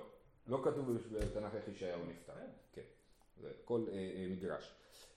לא 0.47 0.61
כתוב 0.65 0.99
בתנ"ך 1.13 1.55
איך 1.55 1.69
ישעיהו 1.69 2.01
נפטר, 2.09 2.33
כן, 2.73 2.83
זה 3.43 3.49
כל 3.65 3.85
אה, 3.89 3.95
אה, 3.95 4.27
מדרש. 4.31 4.75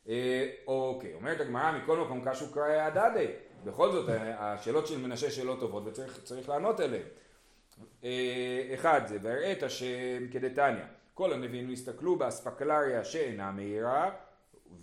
אה, 0.07 0.51
אוקיי, 0.67 1.13
אומרת 1.13 1.41
הגמרא 1.41 1.71
מכל 1.71 1.97
מקום 1.97 2.21
קשו 2.25 2.53
קראי 2.53 2.79
הדדי, 2.79 3.27
בכל 3.63 3.91
זאת 3.91 4.09
השאלות 4.37 4.87
של 4.87 4.97
מנשה 4.97 5.31
שאלות 5.31 5.59
טובות 5.59 5.83
וצריך 5.85 6.23
צריך 6.23 6.49
לענות 6.49 6.79
עליהן. 6.79 7.07
אחד 8.73 9.01
זה, 9.07 9.17
והראית 9.21 9.63
השם 9.63 10.27
כדתניא, 10.31 10.83
כל 11.13 11.33
הנביאים 11.33 11.69
הסתכלו 11.71 12.15
באספקלריה 12.15 13.03
שאינה 13.03 13.51
מהירה, 13.51 14.11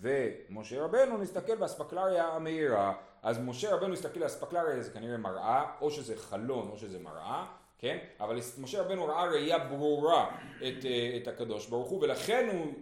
ומשה 0.00 0.84
רבנו 0.84 1.18
נסתכל 1.18 1.56
באספקלריה 1.56 2.28
המהירה. 2.28 2.94
אז 3.22 3.38
משה 3.38 3.74
רבנו 3.74 3.92
הסתכל 3.92 4.20
באספקלריה 4.20 4.82
זה 4.82 4.90
כנראה 4.90 5.16
מראה, 5.16 5.64
או 5.80 5.90
שזה 5.90 6.16
חלון 6.16 6.68
או 6.68 6.76
שזה 6.78 6.98
מראה, 6.98 7.46
כן? 7.84 7.98
אבל 8.20 8.38
משה 8.58 8.82
רבנו 8.82 9.04
ראה 9.04 9.24
ראייה 9.24 9.58
ברורה 9.58 10.36
את, 10.56 10.84
אה, 10.84 11.18
את 11.22 11.28
הקדוש 11.28 11.66
ברוך 11.66 11.88
הוא, 11.88 12.02
ולכן 12.02 12.48
הוא, 12.52 12.72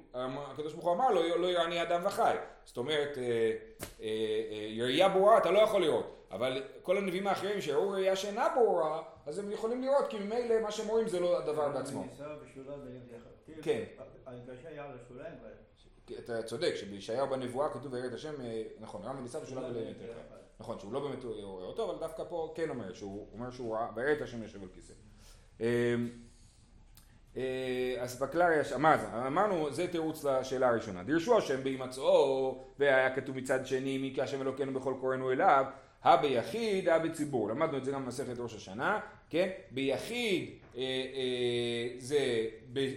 הקדוש 0.53 0.73
ברוך 0.73 0.85
הוא 0.85 0.95
אמר 0.95 1.11
לו, 1.11 1.37
לא 1.38 1.47
יראני 1.47 1.83
אדם 1.83 2.01
וחי. 2.05 2.37
זאת 2.65 2.77
אומרת, 2.77 3.19
אה, 3.19 3.53
אה, 4.01 4.83
ראייה 4.83 5.09
ברורה 5.09 5.38
אתה 5.38 5.51
לא 5.51 5.59
יכול 5.59 5.83
לראות, 5.83 6.27
אבל 6.31 6.62
כל 6.83 6.99
הנביאים 6.99 7.27
האחרים 7.27 7.61
שראו 7.61 7.91
ראייה 7.91 8.17
שאינה 8.17 8.49
ברורה, 8.55 9.03
אז 9.27 9.38
הם 9.38 9.53
יכולים 9.53 9.83
לראות, 9.83 10.09
כי 10.11 10.19
ממילא 10.19 10.61
מה 10.62 10.71
שהם 10.71 10.88
רואים 10.88 11.09
זה 11.09 11.21
לא 11.21 11.38
הדבר 11.38 11.69
בעצמו. 11.69 12.05
כן. 13.62 13.83
אתה 16.19 16.43
צודק, 16.43 16.73
שבישעיהו 16.75 17.29
בנבואה 17.29 17.69
כתוב 17.69 17.93
וירא 17.93 18.07
את 18.07 18.12
השם, 18.12 18.35
נכון, 18.81 19.03
רם 19.05 19.19
וניסה 19.19 19.43
ושולם 19.43 19.62
ולאמת 19.65 19.97
נכון, 20.62 20.79
שהוא 20.79 20.92
לא 20.92 21.01
באמת 21.01 21.25
רואה 21.25 21.64
אותו, 21.64 21.90
אבל 21.90 21.98
דווקא 22.01 22.22
פה 22.29 22.53
כן 22.57 22.70
אומר, 22.70 22.92
שהוא 22.92 23.27
אומר 23.33 23.51
שהוא 23.51 23.75
ראה, 23.77 23.87
וירא 23.96 24.12
את 24.12 24.22
השם 24.22 24.42
יושב 24.42 24.62
על 24.62 24.68
כיסא. 24.75 24.92
אה, 25.61 25.94
אה, 27.37 28.05
אספקלריה, 28.05 28.62
מה 28.79 28.98
זה? 28.98 29.07
אמרנו, 29.27 29.70
זה 29.70 29.87
תירוץ 29.87 30.25
לשאלה 30.25 30.68
הראשונה. 30.68 31.03
דירשו 31.03 31.38
השם 31.38 31.64
בהימצאו, 31.64 32.64
והיה 32.79 33.16
כתוב 33.16 33.37
מצד 33.37 33.66
שני, 33.66 33.98
מי 33.98 34.12
כי 34.14 34.22
השם 34.22 34.42
אלוקינו 34.42 34.81
בכל 34.81 34.94
קוראנו 35.01 35.33
אליו, 35.33 35.64
הא 36.03 36.16
ביחיד, 36.16 36.88
הא 36.88 36.98
בציבור. 36.98 37.48
למדנו 37.48 37.79
את 37.79 37.85
זה 37.85 37.90
גם 37.90 38.05
במסכת 38.05 38.38
ראש 38.38 38.55
השנה, 38.55 39.01
כן? 39.31 39.48
ביחיד 39.70 40.51
אה, 40.77 40.83
אה, 40.83 41.88
זה 41.98 42.46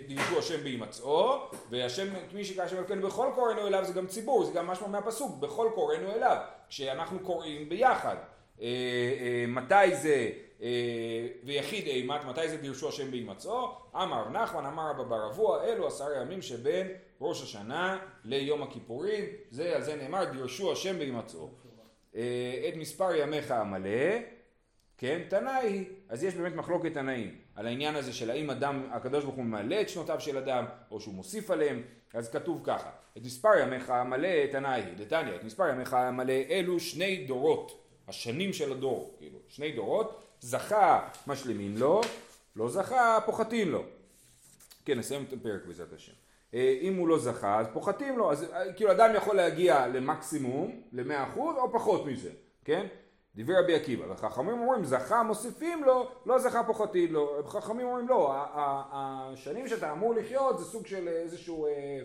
דירשו 0.07 0.39
השם 0.39 0.63
בהימצאו, 0.63 1.37
והשם, 1.69 2.07
מי 2.33 2.41
השם 2.41 2.77
אלוקינו 2.77 3.07
בכל 3.07 3.27
קוראנו 3.35 3.67
אליו 3.67 3.85
זה 3.85 3.93
גם 3.93 4.07
ציבור, 4.07 4.45
זה 4.45 4.53
גם 4.53 4.67
משמע 4.67 4.87
מהפסוק, 4.87 5.39
בכל 5.39 5.69
קוראנו 5.75 6.11
אליו, 6.11 6.37
כשאנחנו 6.69 7.19
קוראים 7.19 7.69
ביחד. 7.69 8.15
אה, 8.61 8.67
אה, 8.67 9.45
מתי 9.47 9.95
זה 9.95 10.29
אה, 10.61 11.27
ויחיד 11.43 11.87
אימת, 11.87 12.25
מתי 12.25 12.49
זה 12.49 12.57
דירשו 12.57 12.89
השם 12.89 13.11
בהימצאו? 13.11 13.71
אמר 13.95 14.29
נחמן, 14.29 14.65
אמר 14.65 14.89
רבא 14.89 15.03
בר 15.03 15.27
אבוה, 15.31 15.63
אלו 15.63 15.87
עשר 15.87 16.07
ימים 16.21 16.41
שבין 16.41 16.87
ראש 17.21 17.43
השנה 17.43 17.99
ליום 18.23 18.63
הכיפורים, 18.63 19.25
זה 19.51 19.75
על 19.75 19.83
זה 19.83 19.95
נאמר 19.95 20.23
דירשו 20.31 20.71
השם 20.71 20.97
בהימצאו. 20.97 21.49
אה, 22.15 22.69
את 22.69 22.75
מספר 22.75 23.15
ימיך 23.15 23.51
המלא, 23.51 24.17
כן, 24.97 25.21
תנאי, 25.29 25.85
אז 26.09 26.23
יש 26.23 26.33
באמת 26.33 26.55
מחלוקת 26.55 26.93
תנאים 26.93 27.35
על 27.55 27.67
העניין 27.67 27.95
הזה 27.95 28.13
של 28.13 28.31
האם 28.31 28.49
אדם, 28.49 28.87
הקדוש 28.91 29.23
ברוך 29.23 29.35
הוא 29.35 29.43
ממלא 29.43 29.81
את 29.81 29.89
שנותיו 29.89 30.19
של 30.19 30.37
אדם, 30.37 30.65
או 30.91 30.99
שהוא 30.99 31.13
מוסיף 31.13 31.51
עליהם, 31.51 31.81
אז 32.15 32.29
כתוב 32.29 32.61
ככה, 32.63 32.89
את 33.17 33.21
מספר 33.25 33.49
ימיך 33.61 33.89
המלא 33.89 34.45
תנאי, 34.51 34.81
דתניא, 34.97 35.35
את 35.35 35.43
מספר 35.43 35.67
ימיך 35.67 35.93
המלא 35.93 36.33
אלו 36.49 36.79
שני 36.79 37.25
דורות, 37.25 37.83
השנים 38.07 38.53
של 38.53 38.71
הדור, 38.71 39.15
כאילו, 39.17 39.39
שני 39.47 39.71
דורות, 39.71 40.21
זכה 40.39 41.07
משלימים 41.27 41.77
לו, 41.77 42.01
לא 42.55 42.69
זכה 42.69 43.19
פוחתים 43.25 43.71
לו. 43.71 43.83
כן, 44.85 44.99
נסיים 44.99 45.23
את 45.27 45.33
הפרק 45.33 45.65
בעזרת 45.65 45.93
השם. 45.93 46.11
אה, 46.53 46.77
אם 46.81 46.95
הוא 46.95 47.07
לא 47.07 47.19
זכה 47.19 47.59
אז 47.59 47.67
פוחתים 47.73 48.17
לו, 48.17 48.31
אז 48.31 48.43
אה, 48.43 48.73
כאילו 48.73 48.91
אדם 48.91 49.15
יכול 49.15 49.35
להגיע 49.35 49.87
למקסימום, 49.87 50.81
למאה 50.93 51.23
אחוז 51.23 51.55
או 51.57 51.71
פחות 51.71 52.05
מזה, 52.05 52.31
כן? 52.65 52.87
דיבר 53.35 53.53
רבי 53.63 53.75
עקיבא, 53.75 54.05
וחכמים 54.11 54.59
אומרים 54.59 54.85
זכה 54.85 55.23
מוסיפים 55.23 55.83
לו, 55.83 56.11
לא 56.25 56.39
זכה 56.39 56.63
פוחתים 56.63 57.13
לו, 57.13 57.41
חכמים 57.47 57.85
אומרים 57.85 58.07
לא, 58.07 58.33
השנים 58.93 59.67
שאתה 59.67 59.91
אמור 59.91 60.15
לחיות 60.15 60.59
זה 60.59 60.65
סוג 60.65 60.87
של 60.87 61.07
איזשהו 61.07 61.65
אה, 61.65 61.99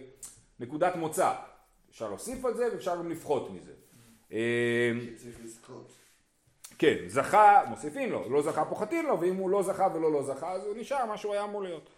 נקודת 0.61 0.97
מוצא, 0.97 1.33
אפשר 1.91 2.09
להוסיף 2.09 2.45
על 2.45 2.55
זה 2.55 2.69
ואפשר 2.73 2.97
גם 2.97 3.11
לפחות 3.11 3.51
מזה. 3.51 3.73
שצריך 4.29 5.41
לזכות. 5.45 5.93
כן, 6.79 6.97
זכה, 7.07 7.63
מוסיפים 7.69 8.13
לו, 8.13 8.31
לא 8.31 8.43
זכה 8.43 8.65
פוחתים 8.65 9.07
לו, 9.07 9.21
ואם 9.21 9.37
הוא 9.37 9.51
לא 9.51 9.63
זכה 9.63 9.89
ולא 9.95 10.13
לא 10.13 10.23
זכה, 10.23 10.53
אז 10.53 10.67
הוא 10.67 10.77
נשאר 10.77 11.07
מה 11.07 11.17
שהוא 11.17 11.33
היה 11.33 11.45
אמור 11.45 11.63
להיות. 11.63 11.91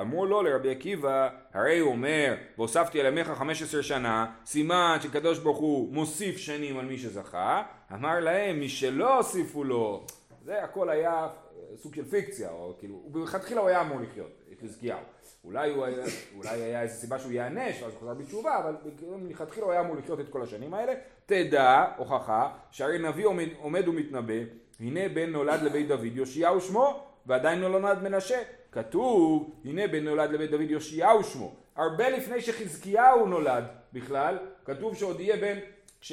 אמרו 0.00 0.26
לו 0.26 0.42
לרבי 0.42 0.70
עקיבא, 0.70 1.28
הרי 1.54 1.78
הוא 1.78 1.92
אומר, 1.92 2.34
והוספתי 2.56 3.00
על 3.00 3.06
ימיך 3.06 3.28
חמש 3.28 3.62
עשר 3.62 3.82
שנה, 3.82 4.32
סימן 4.46 4.98
שקדוש 5.02 5.38
ברוך 5.38 5.58
הוא 5.58 5.94
מוסיף 5.94 6.36
שנים 6.36 6.78
על 6.78 6.86
מי 6.86 6.98
שזכה, 6.98 7.62
אמר 7.92 8.20
להם, 8.20 8.60
מי 8.60 8.68
שלא 8.68 9.16
הוסיפו 9.16 9.64
לו, 9.64 10.06
זה 10.44 10.62
הכל 10.64 10.90
היה 10.90 11.28
סוג 11.76 11.94
של 11.94 12.04
פיקציה, 12.04 12.50
או 12.50 12.74
כאילו, 12.78 13.02
מלכתחילה 13.12 13.60
הוא 13.60 13.68
היה 13.68 13.80
אמור 13.80 14.00
לחיות, 14.00 14.30
חזקיהו. 14.62 14.98
אולי, 15.44 15.70
הוא 15.70 15.86
אולי 16.36 16.62
היה 16.62 16.82
איזו 16.82 17.00
סיבה 17.00 17.18
שהוא 17.18 17.32
ייענש, 17.32 17.82
ואז 17.82 17.92
הוא 17.92 18.00
חזר 18.00 18.14
בתשובה, 18.14 18.58
אבל 18.58 18.76
מלכתחילה 19.16 19.66
הוא 19.66 19.72
היה 19.72 19.80
אמור 19.80 19.96
לחיות 19.96 20.20
את 20.20 20.28
כל 20.28 20.42
השנים 20.42 20.74
האלה. 20.74 20.92
תדע, 21.26 21.84
הוכחה, 21.96 22.52
שהרי 22.70 22.98
נביא 22.98 23.26
עומד, 23.26 23.48
עומד 23.58 23.88
ומתנבא, 23.88 24.34
הנה 24.80 25.08
בן 25.08 25.30
נולד 25.30 25.62
לבית 25.62 25.88
דוד 25.88 26.16
יאשיהו 26.16 26.60
שמו, 26.60 27.04
ועדיין 27.26 27.60
לא 27.60 27.68
נולד 27.68 28.02
מנשה. 28.02 28.42
כתוב, 28.72 29.50
הנה 29.64 29.88
בן 29.88 30.04
נולד 30.04 30.30
לבית 30.30 30.50
דוד 30.50 30.70
יאשיהו 30.70 31.24
שמו. 31.24 31.54
הרבה 31.76 32.10
לפני 32.10 32.40
שחזקיהו 32.40 33.26
נולד 33.26 33.64
בכלל, 33.92 34.38
כתוב 34.64 34.96
שעוד 34.96 35.20
יהיה 35.20 35.36
בן, 35.36 35.58
כש... 36.00 36.12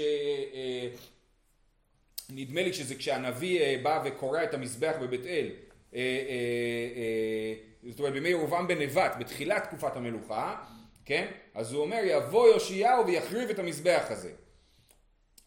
אה, 2.31 2.35
נדמה 2.35 2.63
לי 2.63 2.73
שזה 2.73 2.95
כשהנביא 2.95 3.61
אה, 3.61 3.75
בא 3.83 4.01
וקורע 4.05 4.43
את 4.43 4.53
המזבח 4.53 4.95
בבית 5.01 5.25
אל. 5.25 5.49
אה, 5.95 7.53
זאת 7.89 7.99
אומרת 7.99 8.13
בימי 8.13 8.29
ירובעם 8.29 8.67
בן 8.67 8.81
נבט, 8.81 9.15
בתחילת 9.19 9.63
תקופת 9.63 9.95
המלוכה, 9.95 10.55
כן? 11.05 11.27
אז 11.55 11.73
הוא 11.73 11.81
אומר 11.81 11.99
יבוא 12.03 12.53
יאשיהו 12.53 13.07
ויחריב 13.07 13.49
את 13.49 13.59
המזבח 13.59 14.03
הזה. 14.09 14.31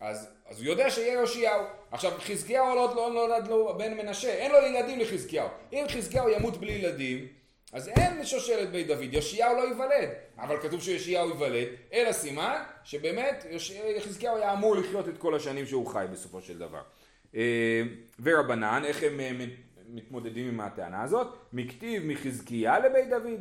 אז, 0.00 0.28
אז 0.46 0.60
הוא 0.60 0.66
יודע 0.66 0.90
שיהיה 0.90 1.20
יאשיהו. 1.20 1.64
עכשיו 1.90 2.12
חזקיהו 2.18 2.74
לא, 2.74 2.92
לא 2.96 3.10
נולד 3.14 3.48
לו 3.48 3.78
בן 3.78 3.94
מנשה, 3.94 4.28
אין 4.28 4.50
לו 4.50 4.58
ילדים 4.58 5.00
לחזקיהו. 5.00 5.48
אם 5.72 5.84
חזקיהו 5.88 6.28
ימות 6.28 6.56
בלי 6.56 6.72
ילדים, 6.72 7.26
אז 7.72 7.88
אין 7.88 8.24
שושלת 8.24 8.70
בית 8.70 8.86
דוד, 8.86 9.14
יאשיהו 9.14 9.56
לא 9.56 9.62
ייוולד. 9.62 10.08
אבל 10.38 10.56
כתוב 10.62 10.82
שיאשיהו 10.82 11.28
ייוולד, 11.28 11.68
אלא 11.92 12.12
סימן 12.12 12.62
שבאמת 12.84 13.46
חזקיהו 14.00 14.36
היה 14.36 14.52
אמור 14.52 14.76
לחיות 14.76 15.08
את 15.08 15.18
כל 15.18 15.34
השנים 15.34 15.66
שהוא 15.66 15.86
חי 15.86 16.04
בסופו 16.12 16.40
של 16.40 16.58
דבר. 16.58 16.82
אה, 17.34 17.82
ורבנן, 18.22 18.82
איך 18.84 19.02
הם 19.02 19.20
אה, 19.20 19.30
מתמודדים 19.88 20.48
עם 20.48 20.60
הטענה 20.60 21.02
הזאת? 21.02 21.26
מכתיב 21.52 22.02
מחזקיה 22.06 22.78
לבית 22.78 23.08
דוד, 23.08 23.40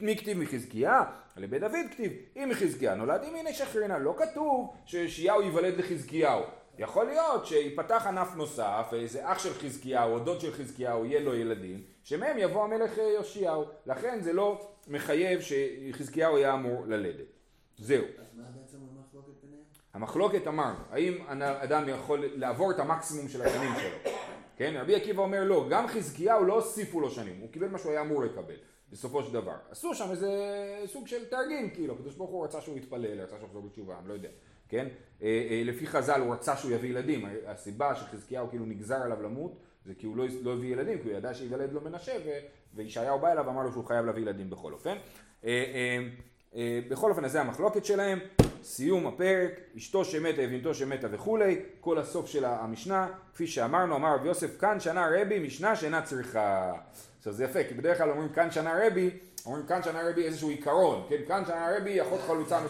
מי 0.00 0.16
כתיב 0.16 0.38
מחזקיה? 0.38 1.02
לבית 1.36 1.60
דוד 1.60 1.86
כתיב, 1.90 2.12
אם 2.36 2.48
מחזקיה 2.50 2.94
נולד 2.94 3.20
אם 3.28 3.34
הנה 3.34 3.52
שחרינה, 3.52 3.98
לא 3.98 4.14
כתוב 4.18 4.74
שיאשיהו 4.86 5.42
ייוולד 5.42 5.78
לחזקיהו. 5.78 6.42
יכול 6.78 7.06
להיות 7.06 7.46
שיפתח 7.46 8.06
ענף 8.06 8.34
נוסף, 8.36 8.90
איזה 8.92 9.32
אח 9.32 9.38
של 9.38 9.54
חזקיהו 9.54 10.12
או 10.12 10.18
דוד 10.18 10.40
של 10.40 10.52
חזקיהו 10.52 11.06
יהיה 11.06 11.20
לו 11.20 11.34
ילדים, 11.34 11.82
שמהם 12.02 12.38
יבוא 12.38 12.64
המלך 12.64 12.98
יאשיהו. 13.16 13.64
לכן 13.86 14.20
זה 14.20 14.32
לא 14.32 14.70
מחייב 14.88 15.40
שחזקיהו 15.40 16.38
יהיה 16.38 16.54
אמור 16.54 16.86
ללדת. 16.86 17.26
זהו. 17.78 18.04
אז 18.18 18.34
מה 18.34 18.42
בעצם 18.60 18.78
המחלוקת 18.96 19.32
ביניהם? 19.42 19.62
המחלוקת 19.94 20.46
אמרנו, 20.46 20.78
האם 20.90 21.24
אדם 21.38 21.88
יכול 21.88 22.24
לעבור 22.34 22.70
את 22.70 22.78
המקסימום 22.78 23.28
של 23.28 23.42
השנים 23.42 23.70
שלו? 23.80 24.12
כן, 24.56 24.74
רבי 24.80 24.94
עקיבא 24.94 25.22
אומר 25.22 25.44
לא, 25.44 25.66
גם 25.70 25.86
חזקיהו 25.86 26.44
לא 26.44 26.54
הוסיפו 26.54 27.00
לו 27.00 27.10
שנים, 27.10 27.40
הוא 27.40 27.50
קיבל 27.50 27.68
מה 27.68 27.78
שהוא 27.78 27.92
היה 27.92 28.00
אמור 28.00 28.22
לקבל. 28.22 28.54
בסופו 28.92 29.22
של 29.22 29.32
דבר. 29.32 29.54
עשו 29.70 29.94
שם 29.94 30.10
איזה 30.10 30.30
סוג 30.86 31.06
של 31.06 31.24
תרגיל, 31.24 31.70
כאילו, 31.74 31.94
הקדוש 31.94 32.14
ברוך 32.14 32.30
הוא 32.30 32.44
רצה 32.44 32.60
שהוא 32.60 32.76
יתפלל, 32.78 33.20
רצה 33.20 33.36
שהוא 33.36 33.46
יחזור 33.46 33.62
בתשובה, 33.62 33.98
אני 33.98 34.08
לא 34.08 34.12
יודע, 34.12 34.28
כן? 34.68 34.88
אה, 35.22 35.46
אה, 35.50 35.62
לפי 35.64 35.86
חז"ל 35.86 36.20
הוא 36.20 36.32
רצה 36.32 36.56
שהוא 36.56 36.72
יביא 36.72 36.90
ילדים, 36.90 37.26
הסיבה 37.46 37.94
שחזקיהו 37.94 38.48
כאילו 38.48 38.66
נגזר 38.66 39.02
עליו 39.02 39.22
למות, 39.22 39.52
זה 39.84 39.92
כי 39.98 40.06
הוא 40.06 40.16
לא, 40.16 40.24
לא 40.42 40.52
הביא 40.52 40.72
ילדים, 40.72 40.98
כי 40.98 41.08
הוא 41.08 41.16
ידע 41.16 41.34
שיוולד 41.34 41.72
לו 41.72 41.80
מנשה, 41.80 42.12
וישעיהו 42.74 43.18
בא 43.18 43.32
אליו 43.32 43.46
ואמר 43.46 43.62
לו 43.62 43.72
שהוא 43.72 43.84
חייב 43.84 44.06
להביא 44.06 44.22
ילדים 44.22 44.50
בכל 44.50 44.72
אופן. 44.72 44.96
אה, 46.54 46.80
בכל 46.88 47.10
אופן, 47.10 47.24
אז 47.24 47.32
זה 47.32 47.40
המחלוקת 47.40 47.84
שלהם, 47.84 48.18
סיום 48.62 49.06
הפרק, 49.06 49.50
אשתו 49.76 50.04
שמתה, 50.04 50.44
אבנתו 50.44 50.74
שמתה 50.74 51.06
וכולי, 51.10 51.58
כל 51.80 51.98
הסוף 51.98 52.26
של 52.26 52.44
המשנה, 52.44 53.08
כפי 53.34 53.46
שאמרנו, 53.46 53.96
אמר 53.96 54.14
רב 54.14 54.26
יוסף, 54.26 54.58
כאן 54.58 54.80
שנה 54.80 55.08
רבי, 55.20 55.38
משנה 55.38 55.76
שאינה 55.76 56.02
צריכה. 56.02 56.72
עכשיו 57.18 57.32
זה 57.32 57.44
יפה, 57.44 57.64
כי 57.64 57.74
בדרך 57.74 57.98
כלל 57.98 58.10
אומרים 58.10 58.28
כאן 58.28 58.50
שנה 58.50 58.86
רבי, 58.86 59.10
אומרים 59.46 59.66
כאן 59.66 59.82
שנה 59.82 60.02
רבי 60.10 60.24
איזשהו 60.24 60.48
עיקרון, 60.48 61.06
כן, 61.08 61.16
כאן 61.28 61.44
שנה 61.46 61.68
רבי 61.76 62.02
אחות 62.02 62.20
חלוצה, 62.26 62.60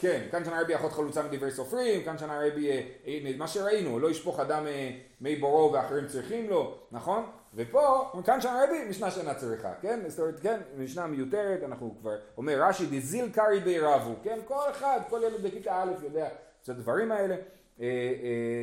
כן, 0.00 0.28
כאן 0.30 0.44
שנה 0.44 0.60
רבי 0.60 0.76
אחות 0.76 0.92
חלוצה 0.92 1.22
מדברי 1.22 1.50
סופרים, 1.50 2.04
כאן 2.04 2.18
שנה 2.18 2.40
רבי, 2.46 2.70
אה, 2.70 2.88
אה, 3.06 3.20
מה 3.36 3.48
שראינו, 3.48 3.98
לא 3.98 4.10
ישפוך 4.10 4.40
אדם 4.40 4.66
אה, 4.66 4.98
מי 5.20 5.36
בורו 5.36 5.72
ואחרים 5.72 6.06
צריכים 6.06 6.50
לו, 6.50 6.78
נכון? 6.92 7.30
ופה, 7.54 8.12
כאן 8.24 8.40
שנה 8.40 8.64
רבי, 8.64 8.84
משנה 8.88 9.10
שאינה 9.10 9.34
צריכה, 9.34 9.74
כן? 9.80 10.00
זאת 10.08 10.20
אומרת, 10.20 10.40
כן, 10.40 10.60
משנה 10.78 11.06
מיותרת, 11.06 11.62
אנחנו 11.62 11.94
כבר, 12.00 12.16
אומר 12.36 12.62
רש"י, 12.62 12.86
דזיל 12.86 13.28
קרי 13.32 13.60
בי 13.60 13.78
רבו, 13.78 14.14
כן? 14.22 14.38
כל 14.44 14.70
אחד, 14.70 15.00
כל 15.08 15.20
ילד 15.24 15.42
בכיתה 15.42 15.82
א' 15.82 16.04
יודע 16.04 16.28
את 16.62 16.68
הדברים 16.68 17.12
האלה, 17.12 17.36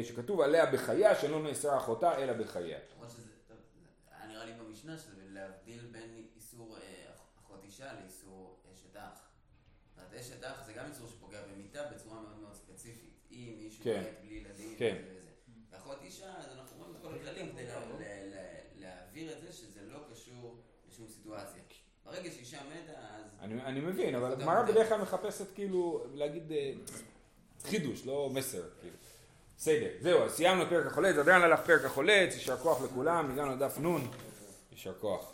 שכתוב 0.04 0.42
עליה 0.42 0.66
בחייה, 0.66 1.16
שלא 1.16 1.44
נאסרה 1.44 1.78
אחותה 1.78 2.18
אלא 2.18 2.34
בחייה. 2.34 2.78
במשנה 4.84 4.98
שזה 4.98 5.24
להבדיל 5.30 5.86
בין 5.92 6.26
איסור 6.36 6.78
אחות 7.38 7.64
אישה 7.64 7.94
לאיסור 7.94 8.60
אשת 8.74 8.96
אח. 8.96 9.30
אשת 10.20 10.44
אח 10.44 10.66
זה 10.66 10.74
גם 10.74 10.86
איסור 10.86 11.08
שפוגע 11.08 11.42
במיטה 11.42 11.84
בצורה 11.96 12.22
מאוד 12.22 12.38
מאוד 12.42 12.54
ספציפית. 12.54 13.14
אם 13.32 13.56
מישהו 13.60 13.73
כן. 13.84 14.04
בלי 14.26 14.36
ילדים 14.36 14.76
כן. 14.78 14.96
וזה. 15.18 15.30
ואחות 15.72 15.98
אישה, 16.04 16.34
אז 16.38 16.46
אנחנו 16.58 16.78
רואים 16.78 16.96
את 16.96 17.02
כל 17.02 17.14
הכללים 17.16 17.52
כדי 17.52 17.66
להעביר 18.80 19.34
את 19.34 19.42
זה 19.42 19.54
שזה 19.54 19.82
לא 19.92 20.00
קשור 20.12 20.58
לשום 20.90 21.08
סיטואציה. 21.08 21.64
ברגע 22.06 22.32
שאישה 22.32 22.58
מתה, 22.58 22.92
אז... 22.92 23.24
אני, 23.42 23.80
מבין, 23.80 24.16
אבל 24.16 24.32
הגמרא 24.32 24.62
בדרך 24.62 24.90
כלל 24.90 25.02
מחפשת 25.02 25.56
כאילו 25.56 26.06
להגיד 26.14 26.52
אה, 26.52 26.74
חידוש, 27.64 28.06
לא 28.06 28.30
מסר, 28.34 28.64
כאילו. 28.82 28.96
בסדר, 29.58 29.88
זהו, 30.02 30.24
אז 30.24 30.32
סיימנו 30.32 30.70
פרק 30.70 30.86
החולץ, 30.86 31.16
עדיין 31.18 31.42
הלך 31.42 31.60
פרק 31.66 31.86
החולץ, 31.86 32.34
יישר 32.34 32.58
כוח 32.58 32.82
לכולם, 32.82 33.32
הגענו 33.32 33.52
לדף 33.52 33.78
נ'. 33.78 34.08
יישר 34.72 34.94
כוח. 35.00 35.34